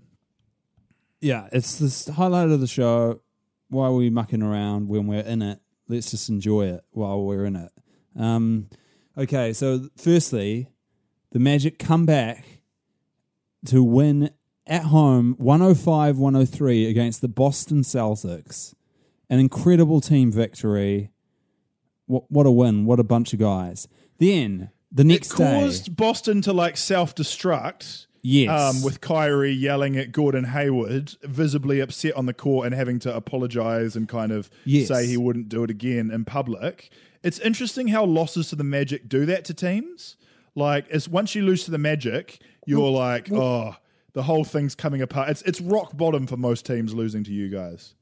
[1.22, 3.22] Yeah, it's the highlight of the show.
[3.70, 5.60] Why are we mucking around when we're in it?
[5.88, 7.72] Let's just enjoy it while we're in it.
[8.18, 8.70] Um,
[9.18, 10.68] okay, so firstly,
[11.32, 12.64] the Magic come back
[13.66, 14.32] to win
[14.66, 18.74] at home 105 103 against the Boston Celtics.
[19.30, 21.12] An incredible team victory.
[22.06, 22.86] What, what a win.
[22.86, 23.88] What a bunch of guys.
[24.18, 25.80] Then, the next it day.
[25.92, 28.08] Boston to like self destruct.
[28.24, 28.76] Yes.
[28.76, 33.16] Um, with Kyrie yelling at Gordon Hayward, visibly upset on the court and having to
[33.16, 34.88] apologize and kind of Yes.
[34.90, 36.92] say he wouldn't do it again in public.
[37.24, 40.18] It's interesting how losses to the Magic do that to teams.
[40.56, 43.76] Like, it's once you lose to the Magic, you're like, oh,
[44.14, 45.30] the whole thing's coming apart.
[45.30, 47.96] It's it's rock bottom for most teams losing to you guys.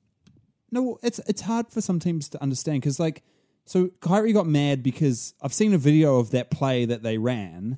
[0.72, 3.24] No, it's it's hard for some teams to understand because like
[3.66, 7.78] so Kyrie got mad because I've seen a video of that play that they ran,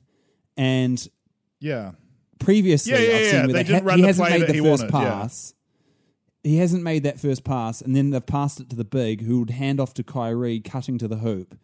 [0.57, 1.05] and
[1.59, 1.91] Yeah.
[2.41, 3.31] Previously Yeah, yeah, I've yeah.
[3.31, 5.11] seen where They they ha- run he hasn't made that the he first wanted, yeah.
[5.21, 5.53] pass.
[6.43, 9.39] He hasn't made that first pass, and then they've passed it to the big, who
[9.39, 11.55] would hand off to Kyrie, cutting to the hoop,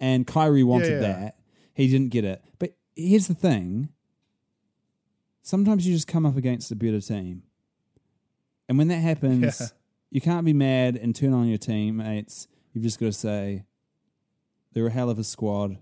[0.00, 1.00] and Kyrie wanted Yeah, yeah.
[1.20, 1.36] that.
[1.74, 2.42] He didn't get it.
[2.58, 3.90] But here's the thing:
[5.42, 7.42] sometimes you just come up against a better team,
[8.68, 9.66] and when that happens, Yeah.
[10.10, 12.48] you can't be mad and turn on your teammates.
[12.72, 13.64] You've just got to say,
[14.72, 15.78] "They're a hell of a squad.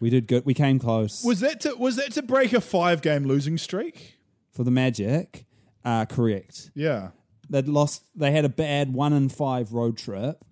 [0.00, 0.44] We did good.
[0.44, 4.18] We came close." Was that to was that to break a five game losing streak?
[4.58, 5.46] for the Magic,
[5.84, 6.72] uh, correct.
[6.74, 7.10] Yeah.
[7.48, 8.04] They'd lost.
[8.16, 10.44] They had a bad one in five road trip.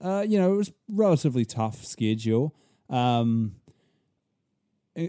[0.00, 2.56] Uh, you know, it was relatively tough schedule.
[2.88, 3.56] Um,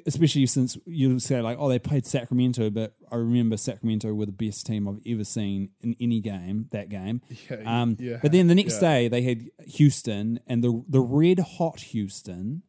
[0.05, 4.33] especially since you say like, oh, they played Sacramento, but I remember Sacramento were the
[4.33, 6.67] best team I've ever seen in any game.
[6.71, 7.21] That game.
[7.49, 8.89] Yeah, um, yeah, but then the next yeah.
[8.89, 12.63] day they had Houston and the the red hot Houston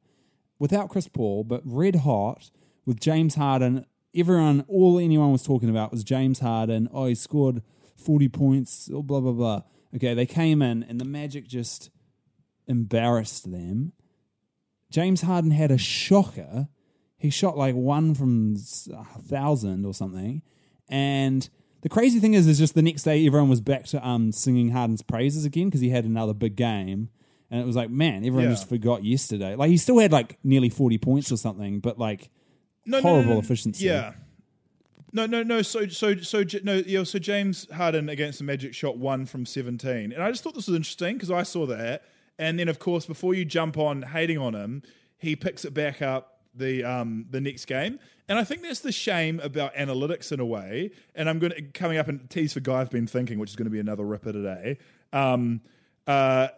[0.64, 2.50] without Chris Paul, but red hot
[2.86, 3.84] with James Harden.
[4.16, 6.88] Everyone, all anyone was talking about was James Harden.
[6.90, 7.60] Oh, he scored
[7.98, 9.60] 40 points, oh, blah, blah, blah.
[9.94, 11.90] Okay, they came in and the Magic just
[12.66, 13.92] embarrassed them.
[14.90, 16.68] James Harden had a shocker.
[17.18, 18.56] He shot like one from
[18.90, 20.40] a thousand or something.
[20.88, 21.46] And
[21.82, 24.70] the crazy thing is, is just the next day everyone was back to um, singing
[24.70, 27.10] Harden's praises again because he had another big game.
[27.54, 28.50] And it was like, man, everyone Yeah.
[28.50, 29.54] just forgot yesterday.
[29.54, 32.28] Like he still had like nearly 40 points or something, but like
[32.90, 33.86] horrible no, no, efficiency.
[33.86, 34.14] Yeah.
[35.12, 35.62] No, no, no.
[35.62, 36.82] So, so, so, J- no.
[36.84, 37.04] Yeah.
[37.04, 40.66] So James Harden against the Magic shot one from seventeen, and I just thought this
[40.66, 42.02] was interesting because I saw that,
[42.40, 44.82] and then of course before you jump on hating on him,
[45.16, 48.90] he picks it back up the um the next game, and I think that's the
[48.90, 50.90] shame about analytics in a way.
[51.14, 53.56] And I'm going to coming up and tease for guy I've been thinking, which is
[53.56, 54.78] going to be another ripper today.
[55.12, 55.60] Um,
[56.06, 56.48] uh,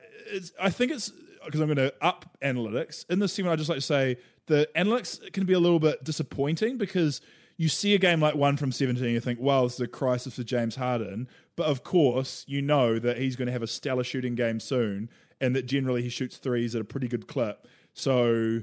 [0.60, 1.12] I think it's
[1.44, 3.52] because I'm going to up analytics in this segment.
[3.52, 7.20] I just like to say the analytics can be a little bit disappointing because
[7.56, 10.34] you see a game like one from 17, you think, wow, this is a crisis
[10.34, 11.28] for James Harden.
[11.56, 15.08] But of course, you know that he's going to have a stellar shooting game soon,
[15.40, 17.66] and that generally he shoots threes at a pretty good clip.
[17.94, 18.62] So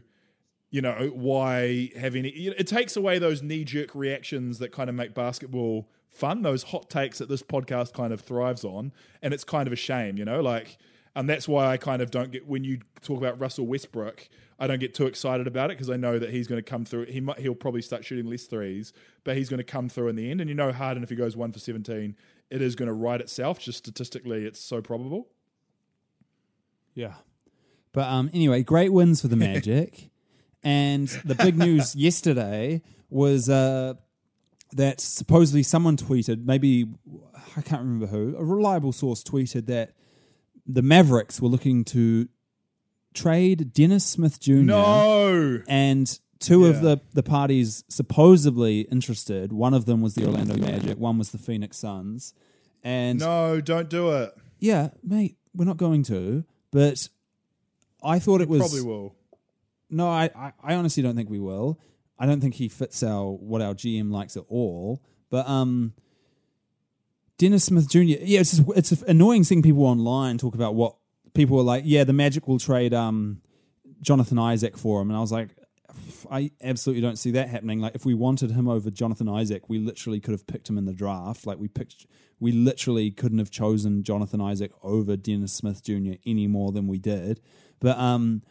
[0.74, 2.30] you know, why have any?
[2.30, 6.41] It takes away those knee jerk reactions that kind of make basketball fun.
[6.41, 9.78] Those hot takes that this podcast kind of thrives on, and it's kind of a
[9.78, 10.78] shame, you know, like.
[11.15, 14.65] And that's why I kind of don't get when you talk about Russell Westbrook, I
[14.65, 17.06] don't get too excited about it because I know that he's going to come through.
[17.06, 20.15] He might, he'll probably start shooting less threes, but he's going to come through in
[20.15, 20.41] the end.
[20.41, 22.15] And you know, Harden if he goes one for seventeen,
[22.49, 23.60] it is going to write itself.
[23.60, 25.28] Just statistically, it's so probable.
[26.95, 27.13] Yeah.
[27.91, 30.10] But um, anyway, great wins for the Magic.
[30.63, 33.93] and the big news yesterday was uh,
[34.76, 36.88] that supposedly someone tweeted, maybe,
[37.58, 39.94] I can't remember who, a reliable source tweeted that
[40.66, 42.28] the Mavericks were looking to
[43.14, 44.54] trade Dennis Smith Jr.
[44.54, 50.58] No, And two of the, the parties supposedly interested, one of them was the Orlando
[50.58, 52.34] Magic, one was the Phoenix Suns.
[52.84, 54.34] And no, don't do it.
[54.60, 56.44] yeah, mate, we're not going to.
[56.72, 57.08] But
[58.04, 59.16] I thought it was Probably will.
[59.90, 60.10] no.
[60.10, 61.80] I, I, I honestly don't think we will.
[62.24, 65.04] I don't think he fits our what our GM likes at all.
[65.30, 65.94] But um,
[67.38, 68.00] Dennis Smith Jr.
[68.00, 70.96] Yeah, it's just, it's annoying seeing people online talk about what
[71.34, 71.84] people were like.
[71.86, 73.42] Yeah, the Magic will trade um
[74.00, 75.50] Jonathan Isaac for him, and I was like.
[76.32, 77.80] I absolutely don't see that happening.
[77.80, 80.86] Like, if we wanted him over Jonathan Isaac, we literally could have picked him in
[80.86, 81.46] the draft.
[81.46, 82.08] Like, we picked,
[82.40, 86.14] we literally couldn't have chosen Jonathan Isaac over Dennis Smith Jr.
[86.26, 87.42] any more than we did.
[87.80, 88.42] But um,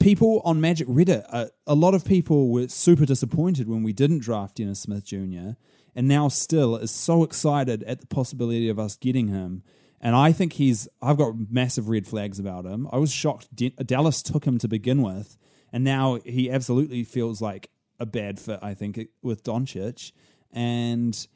[0.00, 4.18] people on Magic Reddit, uh, a lot of people were super disappointed when we didn't
[4.20, 5.50] draft Dennis Smith Jr.
[5.94, 9.62] and now still is so excited at the possibility of us getting him.
[10.00, 12.88] And I think he's, I've got massive red flags about him.
[12.90, 15.36] I was shocked D- Dallas took him to begin with,
[15.72, 20.12] and now he absolutely feels like a bad fit, I think, with Doncic.
[20.52, 21.26] And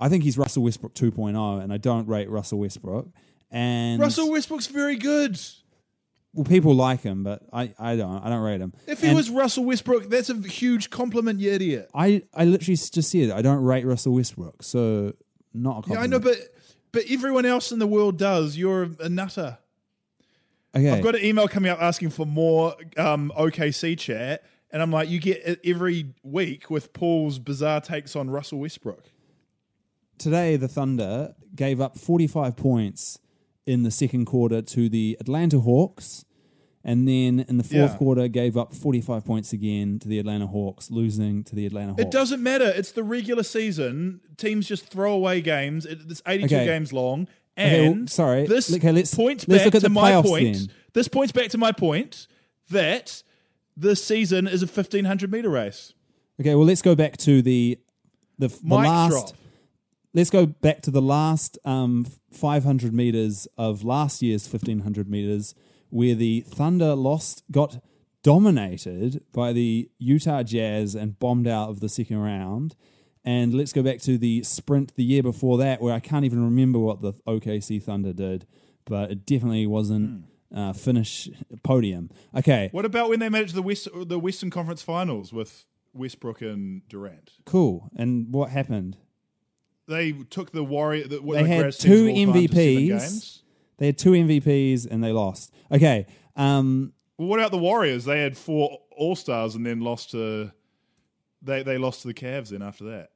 [0.00, 3.08] I think he's Russell Westbrook 2.0, and I don't rate Russell Westbrook.
[3.50, 5.40] And Russell Westbrook's very good.
[6.38, 8.22] Well, people like him, but I, I don't.
[8.24, 8.72] I don't rate him.
[8.86, 11.90] If he And was Russell Westbrook, that's a huge compliment, you idiot.
[11.94, 15.14] I, I literally just said I don't rate Russell Westbrook, so
[15.52, 16.02] not a Yeah, compliment.
[16.02, 16.36] I know, but
[16.92, 18.56] but everyone else in the world does.
[18.56, 19.58] You're a, a nutter.
[20.76, 20.90] okay.
[20.90, 25.08] I've got an email coming up asking for more um, OKC chat, and I'm like,
[25.08, 29.04] you get it every week with Paul's bizarre takes on Russell Westbrook.
[30.18, 33.18] Today, the Thunder gave up 45 points
[33.66, 36.24] in the second quarter to the Atlanta Hawks,
[36.88, 37.96] and then in the fourth Yeah.
[37.96, 42.02] quarter gave up 45 points again to the Atlanta Hawks, losing to the Atlanta Hawks.
[42.02, 42.72] It doesn't matter.
[42.74, 44.20] It's the regular season.
[44.38, 45.84] Teams just throw away games.
[45.84, 46.64] It's 82 Okay.
[46.64, 47.28] games long.
[47.58, 48.46] Okay, And well, sorry.
[48.46, 50.56] this Okay, let's- points let's back look at to the my point.
[50.56, 50.68] then.
[50.94, 52.26] This points back to my point
[52.70, 53.22] that
[53.76, 55.92] this season is a 1500 meter race.
[56.40, 57.78] Okay, well, let's go back to the
[58.38, 59.10] the, the last.
[59.10, 59.32] drop.
[60.14, 65.54] Let's go back to the last um, 500 meters of last year's 1500 meters,
[65.90, 67.82] where the Thunder lost, got
[68.22, 72.74] dominated by the Utah Jazz and bombed out of the second round.
[73.24, 76.42] And let's go back to the sprint the year before that, where I can't even
[76.44, 78.46] remember what the OKC Thunder did,
[78.84, 80.24] but it definitely wasn't
[80.54, 81.28] uh, finish
[81.62, 82.10] podium.
[82.34, 85.66] Okay, What about when they made it to the West, the Western Conference Finals with
[85.92, 87.32] Westbrook and Durant?
[87.44, 87.90] cool.
[87.96, 88.96] And what happened?
[89.86, 91.08] They took the Warrior.
[91.08, 93.40] The, They the had two of to seven MVPs.
[93.78, 95.52] They had two MVPs and they lost.
[95.72, 96.06] Okay.
[96.36, 98.04] Um, Well, what about the Warriors?
[98.04, 100.52] They had four All Stars and then lost to.
[101.42, 102.50] They they lost to the Cavs.
[102.50, 103.10] Then after that,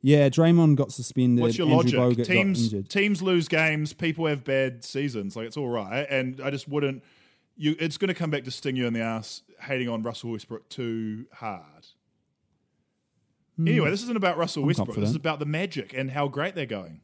[0.00, 1.42] yeah, Draymond got suspended.
[1.42, 2.24] what's your Andrew logic?
[2.24, 3.92] Bogut Teams teams lose games.
[3.92, 5.36] People have bad seasons.
[5.36, 7.02] Like it's all right, and I just wouldn't.
[7.58, 10.32] You, it's going to come back to sting you in the ass hating on Russell
[10.32, 11.86] Westbrook too hard.
[13.58, 14.62] Anyway, this isn't about Russell.
[14.62, 14.96] I'm Westbrook.
[14.96, 17.00] This is about the Magic and how great they're going.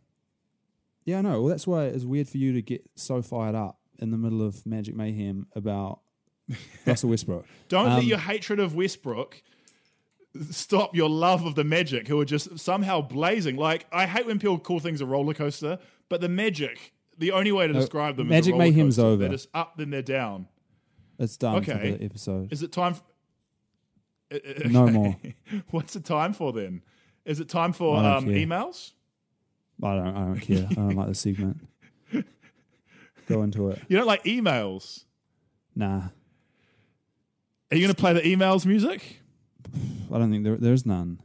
[1.05, 1.41] Yeah, I know.
[1.43, 4.41] Well, that's why it's weird for you to get so fired up in the middle
[4.47, 6.01] of Magic Mayhem about
[6.87, 7.45] Russell Westbrook.
[7.69, 9.43] Don't let Um, your hatred of Westbrook
[10.51, 13.57] stop your love of the Magic, who are just somehow blazing.
[13.57, 17.53] Like I hate when people call things a roller coaster, but the Magic, the only
[17.53, 19.07] way to describe them, Magic is Mayhem's coaster.
[19.09, 19.17] over.
[19.25, 20.49] They're just up, then they're down.
[21.19, 21.91] It's done for Okay.
[21.93, 22.53] the episode.
[22.53, 22.95] Is it time?
[22.95, 23.03] For,
[24.35, 24.39] uh,
[24.69, 25.17] No more.
[25.71, 26.83] What's it time for then?
[27.25, 28.93] Is it time for um, emails?
[29.83, 30.07] I don't.
[30.17, 30.67] I don't care.
[30.71, 31.67] I don't like the segment.
[33.29, 33.81] Go into it.
[33.89, 35.05] You don't like emails?
[35.75, 36.09] Nah,
[37.71, 39.21] Are you going to play the emails music?
[40.13, 41.21] I don't think there, there's none.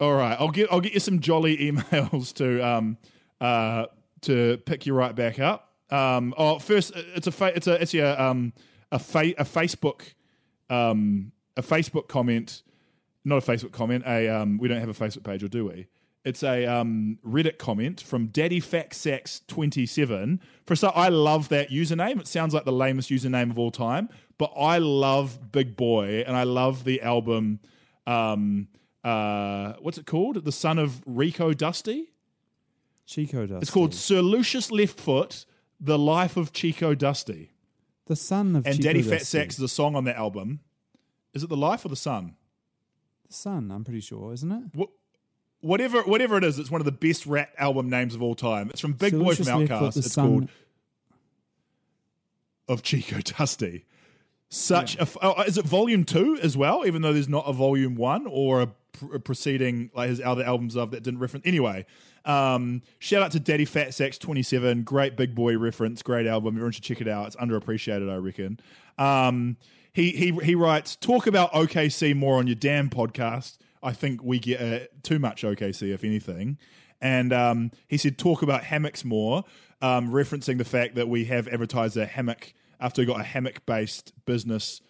[0.00, 2.96] All right, I'll get I'll get you some jolly emails to um
[3.40, 3.86] uh
[4.22, 5.74] to pick you right back up.
[5.90, 8.52] Um, oh, first it's a fa- it's a it's a um
[8.90, 10.02] a fa- a Facebook
[10.70, 12.62] um a Facebook comment,
[13.24, 14.04] not a Facebook comment.
[14.06, 15.86] A um we don't have a Facebook page, or do we?
[16.26, 22.18] It's a um, Reddit comment from Daddy Sax 27 For so, I love that username.
[22.18, 26.36] It sounds like the lamest username of all time, but I love Big Boi and
[26.36, 27.60] I love the album.
[28.08, 28.66] Um,
[29.04, 30.44] uh, what's it called?
[30.44, 32.12] The Son of Rico Dusty.
[33.06, 33.62] Chico Dusty.
[33.62, 35.46] It's called Sir Lucious Left Foot:
[35.78, 37.52] The Life of Chico Dusty.
[38.06, 39.22] the son of And Chico Daddy Fat.
[39.22, 40.58] Sax is a song on that album.
[41.34, 42.34] Is it the Life or the Sun?
[43.28, 44.62] The son, I'm pretty sure, isn't it?
[44.76, 44.92] Wh-
[45.60, 48.70] Whatever, whatever it is, it's one of the best rap album names of all time.
[48.70, 50.48] It's from Big Sir Boy from the It's son- called
[52.68, 53.84] of Chico Dusty.
[54.48, 56.86] Such a f oh, is it volume two as well?
[56.86, 60.44] Even though there's not a volume one or a, pr- a preceding like his other
[60.44, 61.44] albums of that didn't reference.
[61.44, 61.84] Anyway,
[62.24, 66.54] um, shout out to Daddy Fat Sax twenty seven, great Big Boi reference, great album.
[66.54, 67.26] Everyone should check it out.
[67.26, 68.60] It's underappreciated, I reckon.
[68.98, 69.56] Um,
[69.92, 73.58] he he he writes, talk about OKC more on your damn podcast.
[73.82, 76.58] I think we get uh, too much OKC, if anything.
[77.00, 79.44] And um, he said, talk about hammocks more,
[79.82, 83.64] um, referencing the fact that we have advertised a hammock after we got a hammock
[83.66, 84.80] based business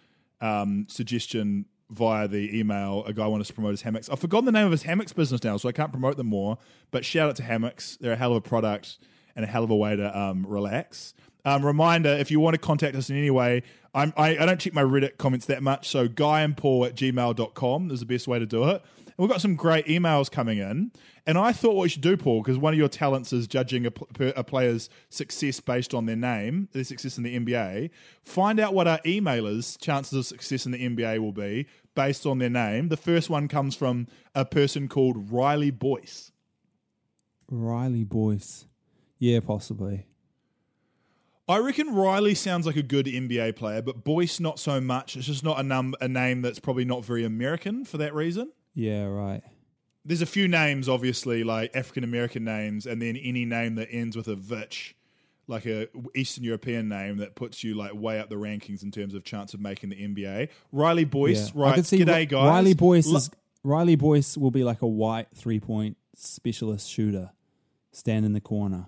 [0.41, 3.03] um, suggestion via the email.
[3.05, 4.09] A guy wanted to promote his hammocks.
[4.09, 6.57] I've forgotten the name of his hammocks business now, so I can't promote them more.
[6.91, 7.97] But shout out to hammocks.
[7.99, 8.99] They're a hell of a product
[9.35, 11.13] and a hell of a way to um, relax.
[11.45, 13.63] Um, reminder if you want to contact us in any way,
[13.97, 15.89] I'm, I, I don't check my Reddit comments that much.
[15.89, 18.83] So guyandpaul at gmail.com is the best way to do it.
[19.05, 20.91] And we've got some great emails coming in.
[21.25, 23.87] And I thought what you should do, Paul, because one of your talents is judging
[23.87, 23.91] a,
[24.35, 27.89] a player's success based on their name, their success in the NBA.
[28.23, 32.37] Find out what our emailers' chances of success in the NBA will be based on
[32.37, 32.89] their name.
[32.89, 36.31] The first one comes from a person called Riley Boyce.
[37.49, 38.67] Riley Boyce.
[39.17, 40.05] Yeah, possibly.
[41.49, 45.15] I reckon Riley sounds like a good NBA player, but Boyce not so much.
[45.15, 48.51] It's just not a num a name that's probably not very American for that reason.
[48.73, 49.41] Yeah, right.
[50.03, 54.17] There's a few names, obviously, like African American names, and then any name that ends
[54.17, 54.95] with a vich,
[55.47, 59.13] like a Eastern European name that puts you like way up the rankings in terms
[59.13, 60.49] of chance of making the NBA.
[60.73, 61.61] Riley Boyce, yeah.
[61.61, 61.71] right?
[61.71, 62.45] I could see G'day, guys.
[62.45, 63.29] Riley Boyce Lo- is
[63.63, 67.31] Riley Boyce will be like a white three point specialist shooter,
[67.93, 68.87] stand in the corner.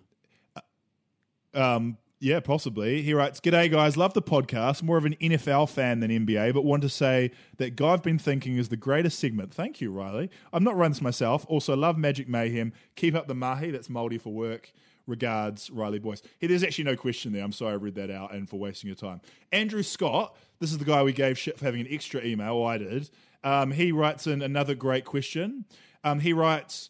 [1.54, 3.02] Um, yeah, possibly.
[3.02, 3.96] He writes, G'day, guys.
[3.96, 4.84] Love the podcast.
[4.84, 8.20] More of an NFL fan than NBA, but want to say that Guy I've been
[8.20, 9.54] thinking is the greatest segment.
[9.54, 10.30] Thank you, Riley.
[10.52, 11.46] I'm not running this myself.
[11.48, 12.74] Also, love Magic Mayhem.
[12.98, 13.72] Keep up the mahi.
[13.72, 14.74] That's Maori for work.
[15.08, 16.22] Regards, Riley Boyce.
[16.40, 17.44] Hey, there's actually no question there.
[17.44, 19.22] I'm sorry I read that out and for wasting your time.
[19.54, 22.56] Andrew Scott, this is the guy we gave shit for having an extra email.
[22.56, 23.10] Or I did.
[23.46, 25.64] Um, he writes in another great question.
[26.04, 26.90] Um, he writes,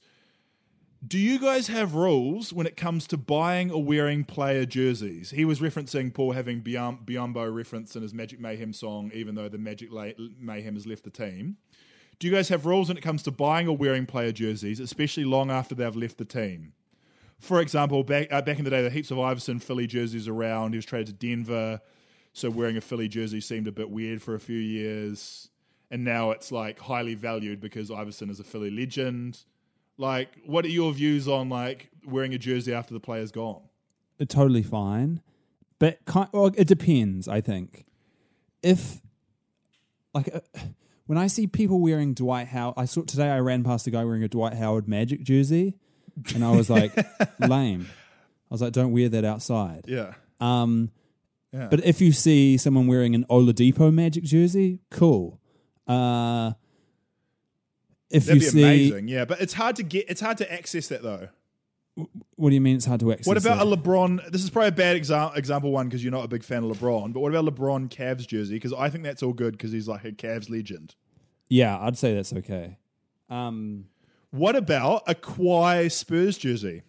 [1.07, 5.31] do you guys have rules when it comes to buying or wearing player jerseys?
[5.31, 9.47] He was referencing Paul having Biom- Biyombo reference in his Magic Mayhem song, even though
[9.47, 11.57] the Magic Mayhem has left the team.
[12.19, 15.23] Do you guys have rules when it comes to buying or wearing player jerseys, especially
[15.23, 16.73] long after they've left the team?
[17.39, 20.73] For example, back uh, back in the day, were heaps of Iverson Philly jerseys around.
[20.73, 21.79] He was traded to Denver,
[22.33, 25.49] so wearing a Philly jersey seemed a bit weird for a few years.
[25.89, 29.45] And now it's like highly valued because Iverson is a Philly legend.
[29.99, 33.61] Like, what are your views on like wearing a jersey after the player's gone?
[34.19, 35.21] Uh, totally fine,
[35.77, 37.27] but kind, well, it depends.
[37.27, 37.85] I think
[38.63, 39.01] if
[40.13, 40.39] like uh,
[41.05, 44.05] when I see people wearing Dwight Howard, I saw today I ran past a guy
[44.05, 45.75] wearing a Dwight Howard Magic jersey,
[46.33, 46.95] and I was like,
[47.39, 47.87] lame.
[48.49, 49.83] I was like, don't wear that outside.
[49.87, 50.13] Yeah.
[50.39, 50.91] Um,
[51.51, 51.67] Yeah.
[51.69, 55.39] But if you see someone wearing an Oladipo Magic jersey, cool.
[55.87, 56.53] Uh,
[58.09, 59.07] if That'd you be see, amazing.
[59.07, 60.09] Yeah, but it's hard to get.
[60.09, 61.29] It's hard to access that though.
[62.35, 63.27] what do you mean it's hard to access?
[63.27, 64.31] What about a LeBron?
[64.31, 66.77] This is probably a bad exa- example one because you're not a big fan of
[66.77, 67.13] LeBron.
[67.13, 68.53] But what about LeBron Cavs jersey?
[68.55, 70.95] Because I think that's all good because he's like a Cavs legend.
[71.49, 72.77] Yeah, I'd say that's okay.
[73.29, 73.85] Um,
[74.31, 76.83] What about a Kawhi Spurs jersey?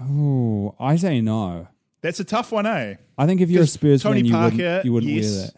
[0.00, 1.68] oh, I say no.
[2.02, 2.96] That's a tough one, eh?
[3.18, 5.24] I think if you're a Spurs Tony fan, you Parker, wouldn't, you wouldn't yes.
[5.32, 5.54] wear that.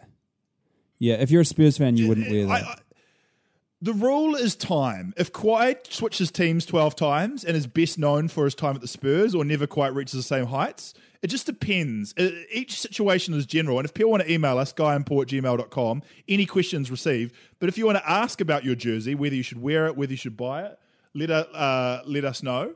[0.99, 2.51] Yeah, if you're a Spurs fan, you wouldn't wear that.
[2.51, 2.75] I, I,
[3.81, 5.13] the rule is time.
[5.17, 8.87] If Kawhi switches teams 12 times and is best known for his time at the
[8.87, 12.13] Spurs or never quite reaches the same heights, it just depends.
[12.17, 13.79] Uh, Each situation is general.
[13.79, 17.33] And if people want to email us, guyandpaul at gmail.com, any questions received.
[17.59, 20.11] But if you want to ask about your jersey, whether you should wear it, whether
[20.11, 20.79] you should buy it,
[21.13, 22.75] let, uh, uh, let us know.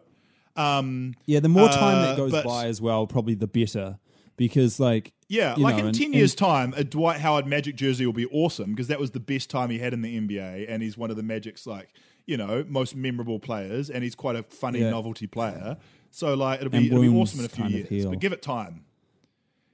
[0.56, 3.98] Um, yeah, the more time uh, that goes by as well, probably the better.
[4.36, 7.48] Because like Yeah, you like know, in and- 10 and- years' time, a Dwight Howard
[7.48, 10.16] Magic jersey will be awesome because that was the best time he had in the
[10.20, 11.90] NBA, and he's one of the Magic's, like,
[12.26, 14.92] you know, most memorable players, and he's quite a funny Yeah.
[14.92, 15.78] novelty player.
[16.12, 18.10] So, like, it'll be, it'll be awesome in a few years, heal.
[18.12, 18.86] but give it time.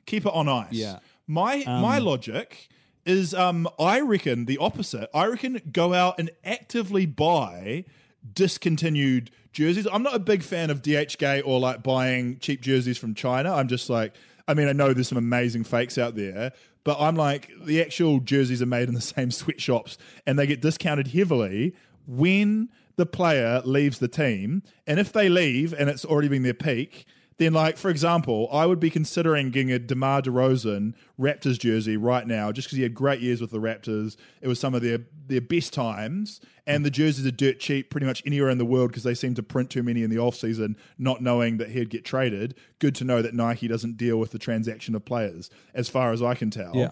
[0.05, 0.71] Keep it on ice.
[0.71, 0.99] Yeah.
[1.27, 2.69] My, my Um, logic
[3.05, 5.09] is um, I reckon the opposite.
[5.13, 7.85] I reckon go out and actively buy
[8.33, 9.87] discontinued jerseys.
[9.91, 13.53] I'm not a big fan of DHgate or like buying cheap jerseys from China.
[13.53, 14.13] I'm just like,
[14.49, 18.19] I mean, I know there's some amazing fakes out there, but I'm like, the actual
[18.19, 21.75] jerseys are made in the same sweatshops and they get discounted heavily
[22.07, 24.63] when the player leaves the team.
[24.87, 27.05] And if they leave and it's already been their peak,
[27.39, 32.27] then like for example, I would be considering getting a DeMar DeRozan Raptors jersey right
[32.27, 34.15] now, just because he had great years with the Raptors.
[34.41, 38.05] It was some of their their best times, and the jerseys are dirt cheap pretty
[38.05, 40.35] much anywhere in the world because they seem to print too many in the off
[40.35, 42.55] season, not knowing that he'd get traded.
[42.79, 46.21] Good to know that Nike doesn't deal with the transaction of players, as far as
[46.21, 46.75] I can tell.
[46.75, 46.91] Yeah.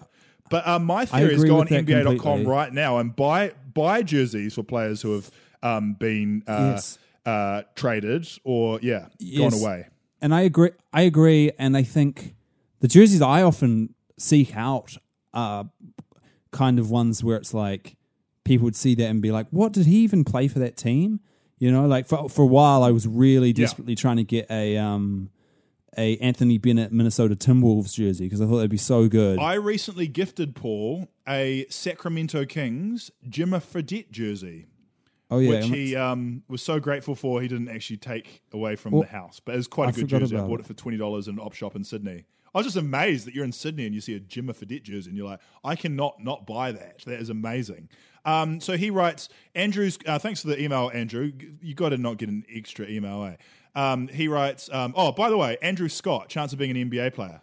[0.50, 2.46] But um, my theory is go on NBA.com completely.
[2.46, 5.30] right now and buy buy jerseys for players who have
[5.62, 6.98] um, been uh, Yes.
[7.26, 9.52] uh, traded or yeah Yes.
[9.52, 9.86] gone away.
[10.20, 10.70] And I agree.
[10.92, 12.34] I agree, and I think
[12.80, 14.96] the jerseys I often seek out
[15.32, 15.70] are
[16.50, 17.96] kind of ones where it's like
[18.44, 21.20] people would see that and be like, "What did he even play for that team?"
[21.58, 24.76] You know, like for for a while, I was really desperately trying to get a
[24.76, 25.30] um
[25.96, 29.38] a Anthony Bennett Minnesota Timberwolves jersey because I thought that'd be so good.
[29.38, 34.66] I recently gifted Paul a Sacramento Kings Jimmer Fredette jersey,
[35.30, 38.92] oh yeah, which he um, was so grateful for he didn't actually take away from
[38.92, 39.40] Well, the house.
[39.44, 40.36] But it was quite a I good jersey.
[40.36, 40.66] I bought it.
[40.66, 42.24] for twenty dollars in an op shop in Sydney.
[42.54, 45.10] I was just amazed that you're in Sydney and you see a Jimmer Fredette jersey
[45.10, 47.02] and you're like, I cannot not buy that.
[47.04, 47.90] That is amazing.
[48.24, 49.98] Um, so he writes, Andrew's.
[50.06, 51.30] Uh, thanks for the email, Andrew.
[51.60, 53.36] You got to not get an extra email, eh?
[53.74, 57.14] Um, he writes, um, oh, by the way, Andrew Scott, chance of being an NBA
[57.14, 57.42] player.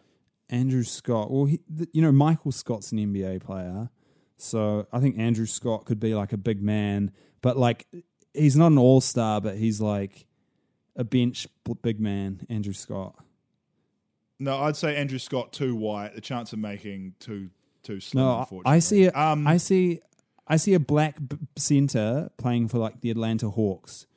[0.50, 1.32] Andrew Scott.
[1.32, 1.60] Well, he,
[1.94, 3.90] you know, Michael Scott's an NBA player,
[4.38, 7.12] so I think Andrew Scott could be like a big man,
[7.46, 7.86] but like
[8.34, 10.26] he's not an all star, but he's like
[10.96, 11.48] a bench
[11.84, 12.44] big man.
[12.50, 13.14] Andrew Scott.
[14.40, 16.16] No, I'd say Andrew Scott too white.
[16.16, 17.52] The chance of making too
[17.84, 18.24] too slim.
[18.26, 19.06] No, I- see.
[19.06, 20.00] A, Um, I see.
[20.48, 24.08] I see a black b- center playing for like the Atlanta Hawks.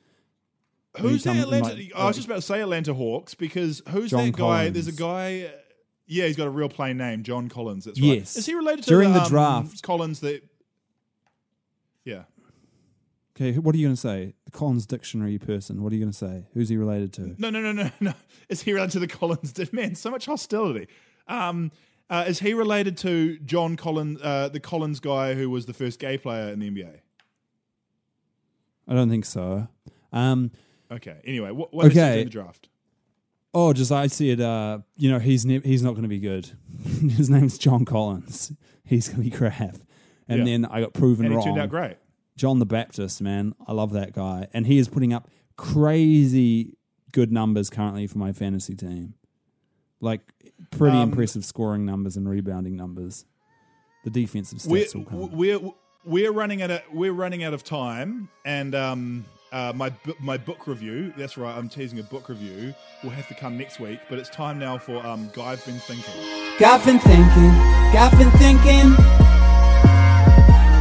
[0.97, 1.75] who's that Atlanta?
[1.75, 4.69] like- I was just about to say Atlanta Hawks because who's John that guy?
[4.69, 5.51] There's a guy.
[6.07, 7.85] Yeah, he's got a real plain name, John Collins.
[7.85, 8.17] That's right.
[8.17, 8.35] Yes.
[8.37, 9.83] Is he related to During the, the um, draft.
[9.83, 10.41] Collins that?
[12.05, 12.23] Yeah.
[13.41, 14.33] Okay, what are you going to say?
[14.45, 15.81] The Collins Dictionary person.
[15.81, 16.47] What are you going to say?
[16.53, 17.35] Who's he related to?
[17.37, 18.13] No, no, no, no, no.
[18.49, 19.53] Is he related to the Collins?
[19.71, 20.87] Man, so much hostility.
[21.27, 21.71] Um,
[22.09, 25.99] uh, is he related to John Collins, uh, the Collins guy who was the first
[25.99, 27.01] gay player in the NBA?
[28.87, 29.67] I don't think so.
[30.11, 30.51] Um,
[30.91, 31.17] Okay.
[31.23, 32.21] Anyway, what, what is Okay.
[32.21, 32.67] in the draft?
[33.53, 34.41] Oh, just I see it.
[34.41, 36.49] Uh, you know, he's ne- he's not going to be good.
[36.83, 38.51] His name's John Collins.
[38.83, 39.75] He's going to be crap.
[40.27, 40.45] And Yeah.
[40.45, 41.45] then I got proven And wrong.
[41.45, 41.97] turned out great.
[42.39, 46.77] John the Baptist, man, I love that guy, and he is putting up crazy
[47.11, 49.15] good numbers currently for my fantasy team.
[49.99, 50.21] Like
[50.71, 53.25] pretty Um, impressive scoring numbers and rebounding numbers.
[54.05, 55.31] The defensive we're, stats will come.
[55.31, 55.59] we're
[56.05, 60.65] we're running out of we're running out of time, and um, uh, my my book
[60.65, 61.13] review.
[61.17, 62.73] That's right, I'm teasing a book review.
[63.03, 65.79] Will have to come next week, but it's time now for um, guy I've been
[65.79, 66.13] thinking.
[66.57, 67.51] Got been thinking,
[67.91, 69.28] got been thinking.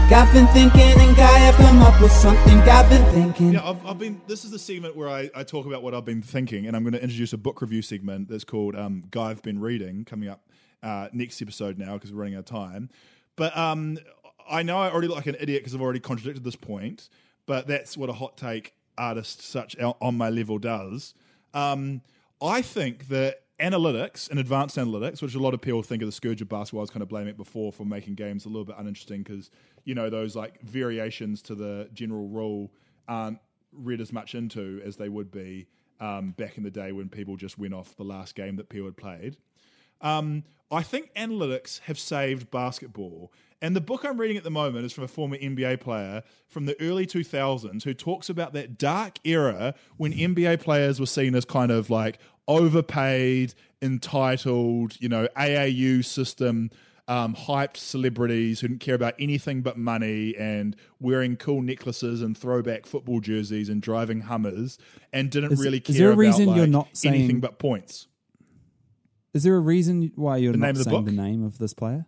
[0.09, 2.57] Got been thinking, and guy I've come up with something.
[2.61, 3.53] Got been thinking.
[3.53, 4.23] Yeah, I've, I've been.
[4.27, 6.83] This is the segment where I, I talk about what I've been thinking, and I'm
[6.83, 10.31] going to introduce a book review segment that's called um, "Guy I've Been Reading" coming
[10.31, 10.49] up
[10.83, 12.89] uh, next episode now because we're running out of time.
[13.37, 13.99] But um,
[14.51, 17.11] I know I already look like an idiot because I've already contradicted this point,
[17.45, 21.13] but that's what a hot take artist such on my level does.
[21.53, 22.01] Um,
[22.41, 26.13] I think that analytics and advanced analytics, which a lot of people think are the
[26.13, 28.65] scourge of basketball, I was kind of blaming it before for making games a little
[28.65, 29.51] bit uninteresting because
[29.85, 32.73] you know those like variations to the general rule
[33.09, 33.39] aren't
[33.73, 35.67] read as much into as they would be
[36.01, 38.87] um, back in the day when people just went off the last game that people
[38.87, 39.37] had played.
[40.01, 43.33] Um, I think analytics have saved basketball.
[43.61, 46.67] And the book I'm reading at the moment is from a former NBA player from
[46.67, 51.45] the early 2000s who talks about that dark era when NBA players were seen as
[51.45, 56.71] kind of like overpaid, entitled, you know, AAU system,
[57.07, 62.37] um, hyped celebrities who didn't care about anything but money and wearing cool necklaces and
[62.37, 64.79] throwback football jerseys and driving Hummers
[65.13, 67.41] and didn't Is- really is care there a about reason like, you're not saying, anything
[67.41, 68.09] but points.
[69.35, 71.07] Is there a reason why you're The not the saying book?
[71.07, 72.07] the name of this player?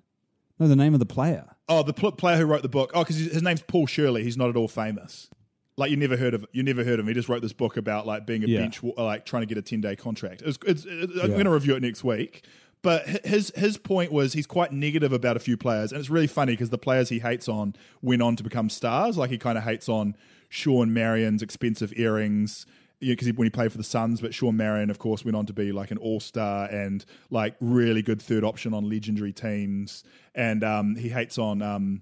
[0.59, 1.47] No, the name of the player.
[1.68, 2.91] Oh, the pl- player who wrote the book.
[2.95, 4.24] Oh, because his name's Paul Shirley.
[4.24, 5.30] He's not at all famous.
[5.77, 7.09] Like you never heard of you never heard of him.
[7.09, 8.61] He just wrote this book about like being a Yeah.
[8.61, 10.43] bench, like trying to get a ten day contract.
[10.45, 12.45] It's, it's, it's- I'm going to review it next week.
[12.83, 16.27] But his his point was he's quite negative about a few players, and it's really
[16.27, 19.18] funny because the players he hates on went on to become stars.
[19.18, 20.16] Like he kind of hates on
[20.49, 22.64] Shawn Marion's expensive earrings
[22.99, 25.45] because he when he played for the Suns, but Shawn Marion, of course, went on
[25.47, 30.03] to be like an all star and like really good third option on legendary teams.
[30.35, 32.01] And um, he hates on um,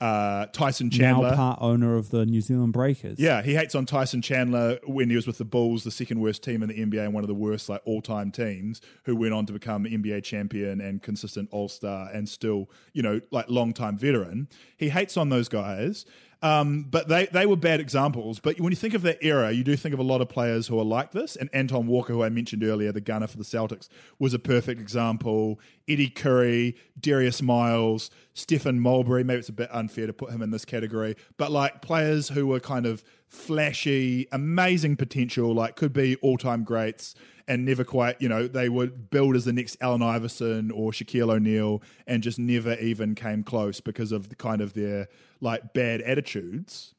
[0.00, 1.30] uh, Tyson Chandler.
[1.30, 3.18] Now part owner of the New Zealand Breakers.
[3.18, 6.42] Yeah, he hates on Tyson Chandler when he was with the Bulls, the second worst
[6.42, 9.32] team in the NBA and one of the worst like all time teams, who went
[9.32, 13.72] on to become NBA champion and consistent All Star and still you know like long
[13.72, 14.48] time veteran.
[14.76, 16.04] He hates on those guys.
[16.42, 18.40] Um, but they, they were bad examples.
[18.40, 20.66] But when you think of that era, you do think of a lot of players
[20.66, 21.34] who are like this.
[21.34, 24.80] And Antoine Walker, who I mentioned earlier, the gunner for the Celtics, was a perfect
[24.80, 25.58] example.
[25.88, 29.24] Eddie Curry, Darius Miles, Stephon Marbury.
[29.24, 32.46] Maybe it's a bit unfair to put him in this category, but like players who
[32.46, 37.14] were kind of flashy, amazing potential, like could be all time greats
[37.48, 41.32] and never quite, you know, they would build as the next Allen Iverson or Shaquille
[41.32, 45.08] O'Neal and just never even came close because of the kind of their
[45.40, 46.94] like bad attitudes.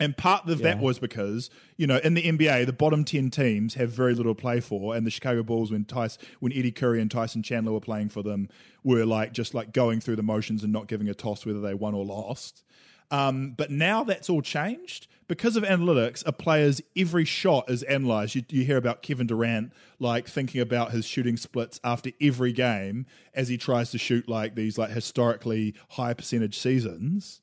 [0.00, 3.74] And part of that was because, you know, in the NBA, the bottom 10 teams
[3.74, 4.94] have very little to play for.
[4.94, 8.22] And the Chicago Bulls, when Tyson, when Eddie Curry and Tyson Chandler were playing for
[8.22, 8.48] them,
[8.82, 11.74] were like just like going through the motions and not giving a toss whether they
[11.74, 12.64] won or lost.
[13.10, 16.22] Um, but now that's all changed because of analytics.
[16.26, 18.34] A player's every shot is analyzed.
[18.34, 23.06] You, you hear about Kevin Durant like thinking about his shooting splits after every game
[23.32, 27.40] as he tries to shoot like these like historically high percentage seasons.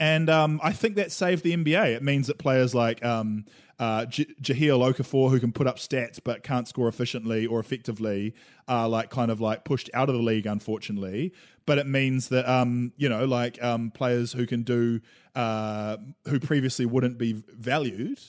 [0.00, 1.96] And um, I think that saved the NBA.
[1.96, 3.44] It means that players like um,
[3.78, 8.34] uh, J- Jahlil Okafor, who can put up stats but can't score efficiently or effectively,
[8.68, 11.32] are like kind of like pushed out of the league, unfortunately.
[11.66, 15.00] But it means that um, you know, like um, players who can do
[15.34, 15.96] uh,
[16.28, 18.20] who previously wouldn't be valued.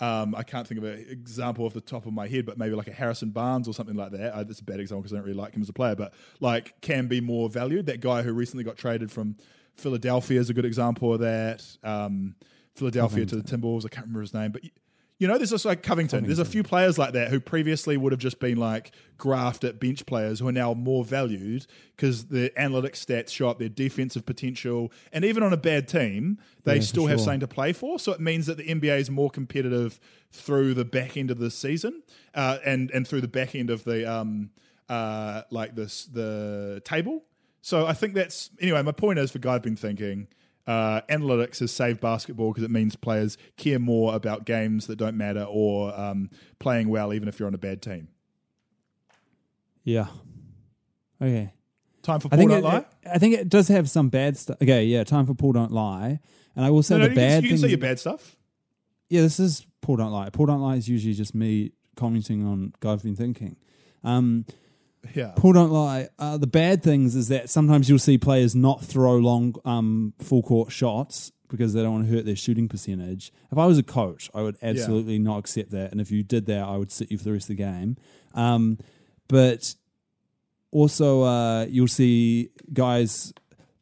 [0.00, 2.74] Um, I can't think of an example off the top of my head, but maybe
[2.74, 4.34] like a Harrison Barnes or something like that.
[4.34, 6.12] Uh, that's a bad example because I don't really like him as a player, but
[6.40, 7.86] like can be more valued.
[7.86, 9.36] That guy who recently got traded from
[9.76, 11.64] Philadelphia is a good example of that.
[11.82, 12.34] Um,
[12.74, 13.84] Philadelphia to the Timberwolves.
[13.84, 14.62] I can't remember his name, but
[15.18, 16.24] you know, there's also like Covington.
[16.26, 19.78] There's a few players like that who previously would have just been like graft at
[19.78, 24.26] bench players who are now more valued because the analytics stats show up their defensive
[24.26, 24.90] potential.
[25.12, 27.26] And even on a bad team, they Yeah, still have sure.
[27.26, 28.00] something to play for.
[28.00, 30.00] So it means that the NBA is more competitive
[30.32, 32.02] through the back end of the season
[32.34, 34.50] uh, and and through the back end of the um
[34.88, 37.22] uh like this the table.
[37.62, 38.82] So I think that's anyway.
[38.82, 40.28] My point is for guy I've been thinking.
[40.64, 45.16] Uh, analytics has saved basketball because it means players care more about games that don't
[45.16, 48.08] matter or um, playing well, even if you're on a bad team.
[49.82, 50.06] Yeah.
[51.20, 51.52] Okay.
[52.02, 52.84] Time for I Paul think Don't it, Lie.
[53.12, 54.56] I think it does have some bad stuff.
[54.60, 55.04] Okay, yeah.
[55.04, 56.18] Time for Paul Don't Lie,
[56.56, 58.00] and I will say No, no, the you, can, bad you can say your bad
[58.00, 58.36] stuff.
[59.08, 60.30] Yeah, this is Paul Don't Lie.
[60.30, 63.56] Paul Don't Lie is usually just me commenting on guy I've been thinking.
[64.02, 64.46] Um,
[65.14, 65.32] Yeah.
[65.36, 66.08] Paul Don't Lie.
[66.18, 70.42] Uh, the bad things is that sometimes you'll see players not throw long um, full
[70.42, 73.32] court shots because they don't want to hurt their shooting percentage.
[73.50, 75.92] If I was a coach, I would absolutely not accept that.
[75.92, 77.96] And if you did that, I would sit you for the rest of the game.
[78.34, 78.78] Um,
[79.28, 79.74] but
[80.70, 83.32] also, uh, you'll see guys.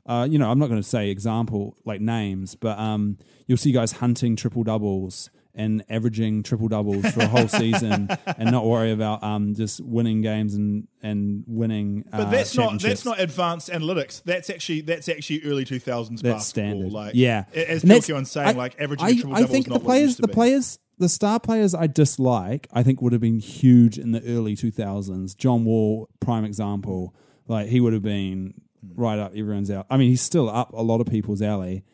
[0.07, 3.71] Uh, you know, I'm not going to say example like names, but um, you'll see
[3.71, 8.93] guys hunting triple doubles and averaging triple doubles for a whole season, and not worry
[8.93, 12.05] about um, just winning games and and winning.
[12.11, 14.23] But uh, that's not that's not advanced analytics.
[14.23, 16.41] That's actually that's actually early two thousands basketball.
[16.81, 16.93] standard.
[16.93, 19.79] Like yeah, as that's- saying, I- like averaging I, triple I double think is the
[19.79, 20.33] not players, the be.
[20.35, 24.55] players, the star players I dislike, I think would have been huge in the early
[24.57, 25.35] two thousands.
[25.35, 27.15] John Wall, prime example.
[27.49, 28.55] Like he would have been
[28.95, 29.87] right up everyone's out.
[29.91, 31.85] I mean, he's still up a lot of people's alley.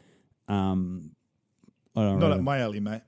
[0.49, 1.13] Um,
[1.97, 2.35] I don't Not know.
[2.35, 3.01] up my alley, mate.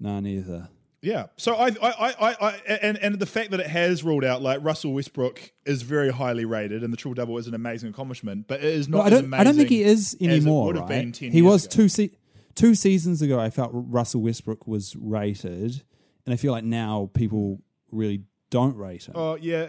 [0.00, 0.68] No, neither.
[1.00, 1.26] Yeah.
[1.36, 2.50] So I, I, I, I,
[2.82, 6.44] and and the fact that it has ruled out like Russell Westbrook is very highly
[6.44, 8.98] rated, and the triple double is an amazing accomplishment, but it is not.
[8.98, 9.32] No, I don't.
[9.34, 10.74] I don't think he is anymore.
[10.74, 10.88] right?
[10.88, 11.74] been 10 he was ago.
[11.76, 12.10] two se-
[12.56, 13.38] two seasons ago.
[13.38, 15.82] I felt Russell Westbrook was rated,
[16.26, 19.12] and I feel like now people really don't rate him.
[19.16, 19.68] Oh yeah,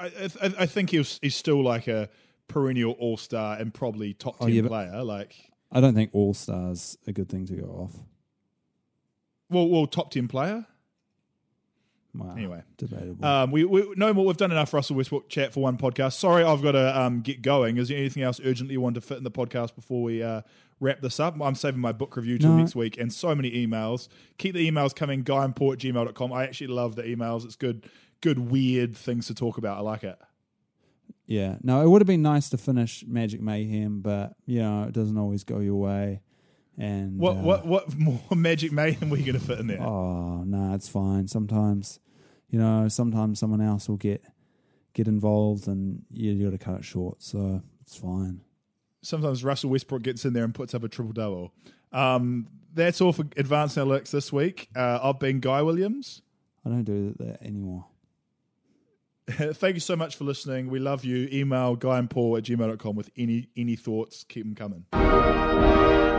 [0.00, 2.08] I, I, I- I think he's he's still like a
[2.48, 5.04] perennial all star and probably top ten Oh, yeah, player.
[5.04, 5.36] Like,
[5.70, 7.96] I don't think all stars a good thing to go off.
[9.50, 10.66] Well, well, top ten player.
[12.14, 12.32] Wow.
[12.32, 12.62] Anyway.
[12.78, 13.24] debatable.
[13.24, 14.24] Um, we, we no more.
[14.26, 16.14] We've done enough Russell Westbrook chat for one podcast.
[16.14, 17.76] Sorry, I've got to um, get going.
[17.76, 20.40] Is there anything else urgently you want to fit in the podcast before we uh,
[20.80, 21.40] wrap this up?
[21.40, 22.56] I'm saving my book review till No.
[22.56, 24.08] next week, and so many emails.
[24.38, 25.22] Keep the emails coming.
[25.22, 26.32] Guyandpaul at gmail.com.
[26.32, 27.44] I actually love the emails.
[27.44, 27.86] It's good,
[28.20, 29.76] good weird things to talk about.
[29.76, 30.18] I like it.
[31.26, 34.92] yeah, no, it would have been nice to finish Magic Mayhem, but you know it
[34.92, 36.22] doesn't always go your way.
[36.78, 39.80] And What uh, what what more Magic Mayhem were you going to fit in there?
[39.82, 41.26] Oh no, it's fine.
[41.26, 41.98] Sometimes,
[42.50, 44.22] you know, sometimes someone else will get
[44.94, 47.22] get involved, and you, you got to cut it short.
[47.22, 48.40] So it's fine.
[49.02, 51.52] sometimes Russell Westbrook gets in there and puts up a triple double.
[51.92, 54.68] Um, that's all for Advanced Analytics this week.
[54.76, 56.22] Uh, I've been Guy Williams.
[56.64, 57.86] I don't do that anymore.
[59.30, 60.68] Thank you so much for listening.
[60.68, 61.28] We love you.
[61.32, 64.24] Email guy and Paul at gmail.com with any any thoughts.
[64.24, 64.84] Keep them coming.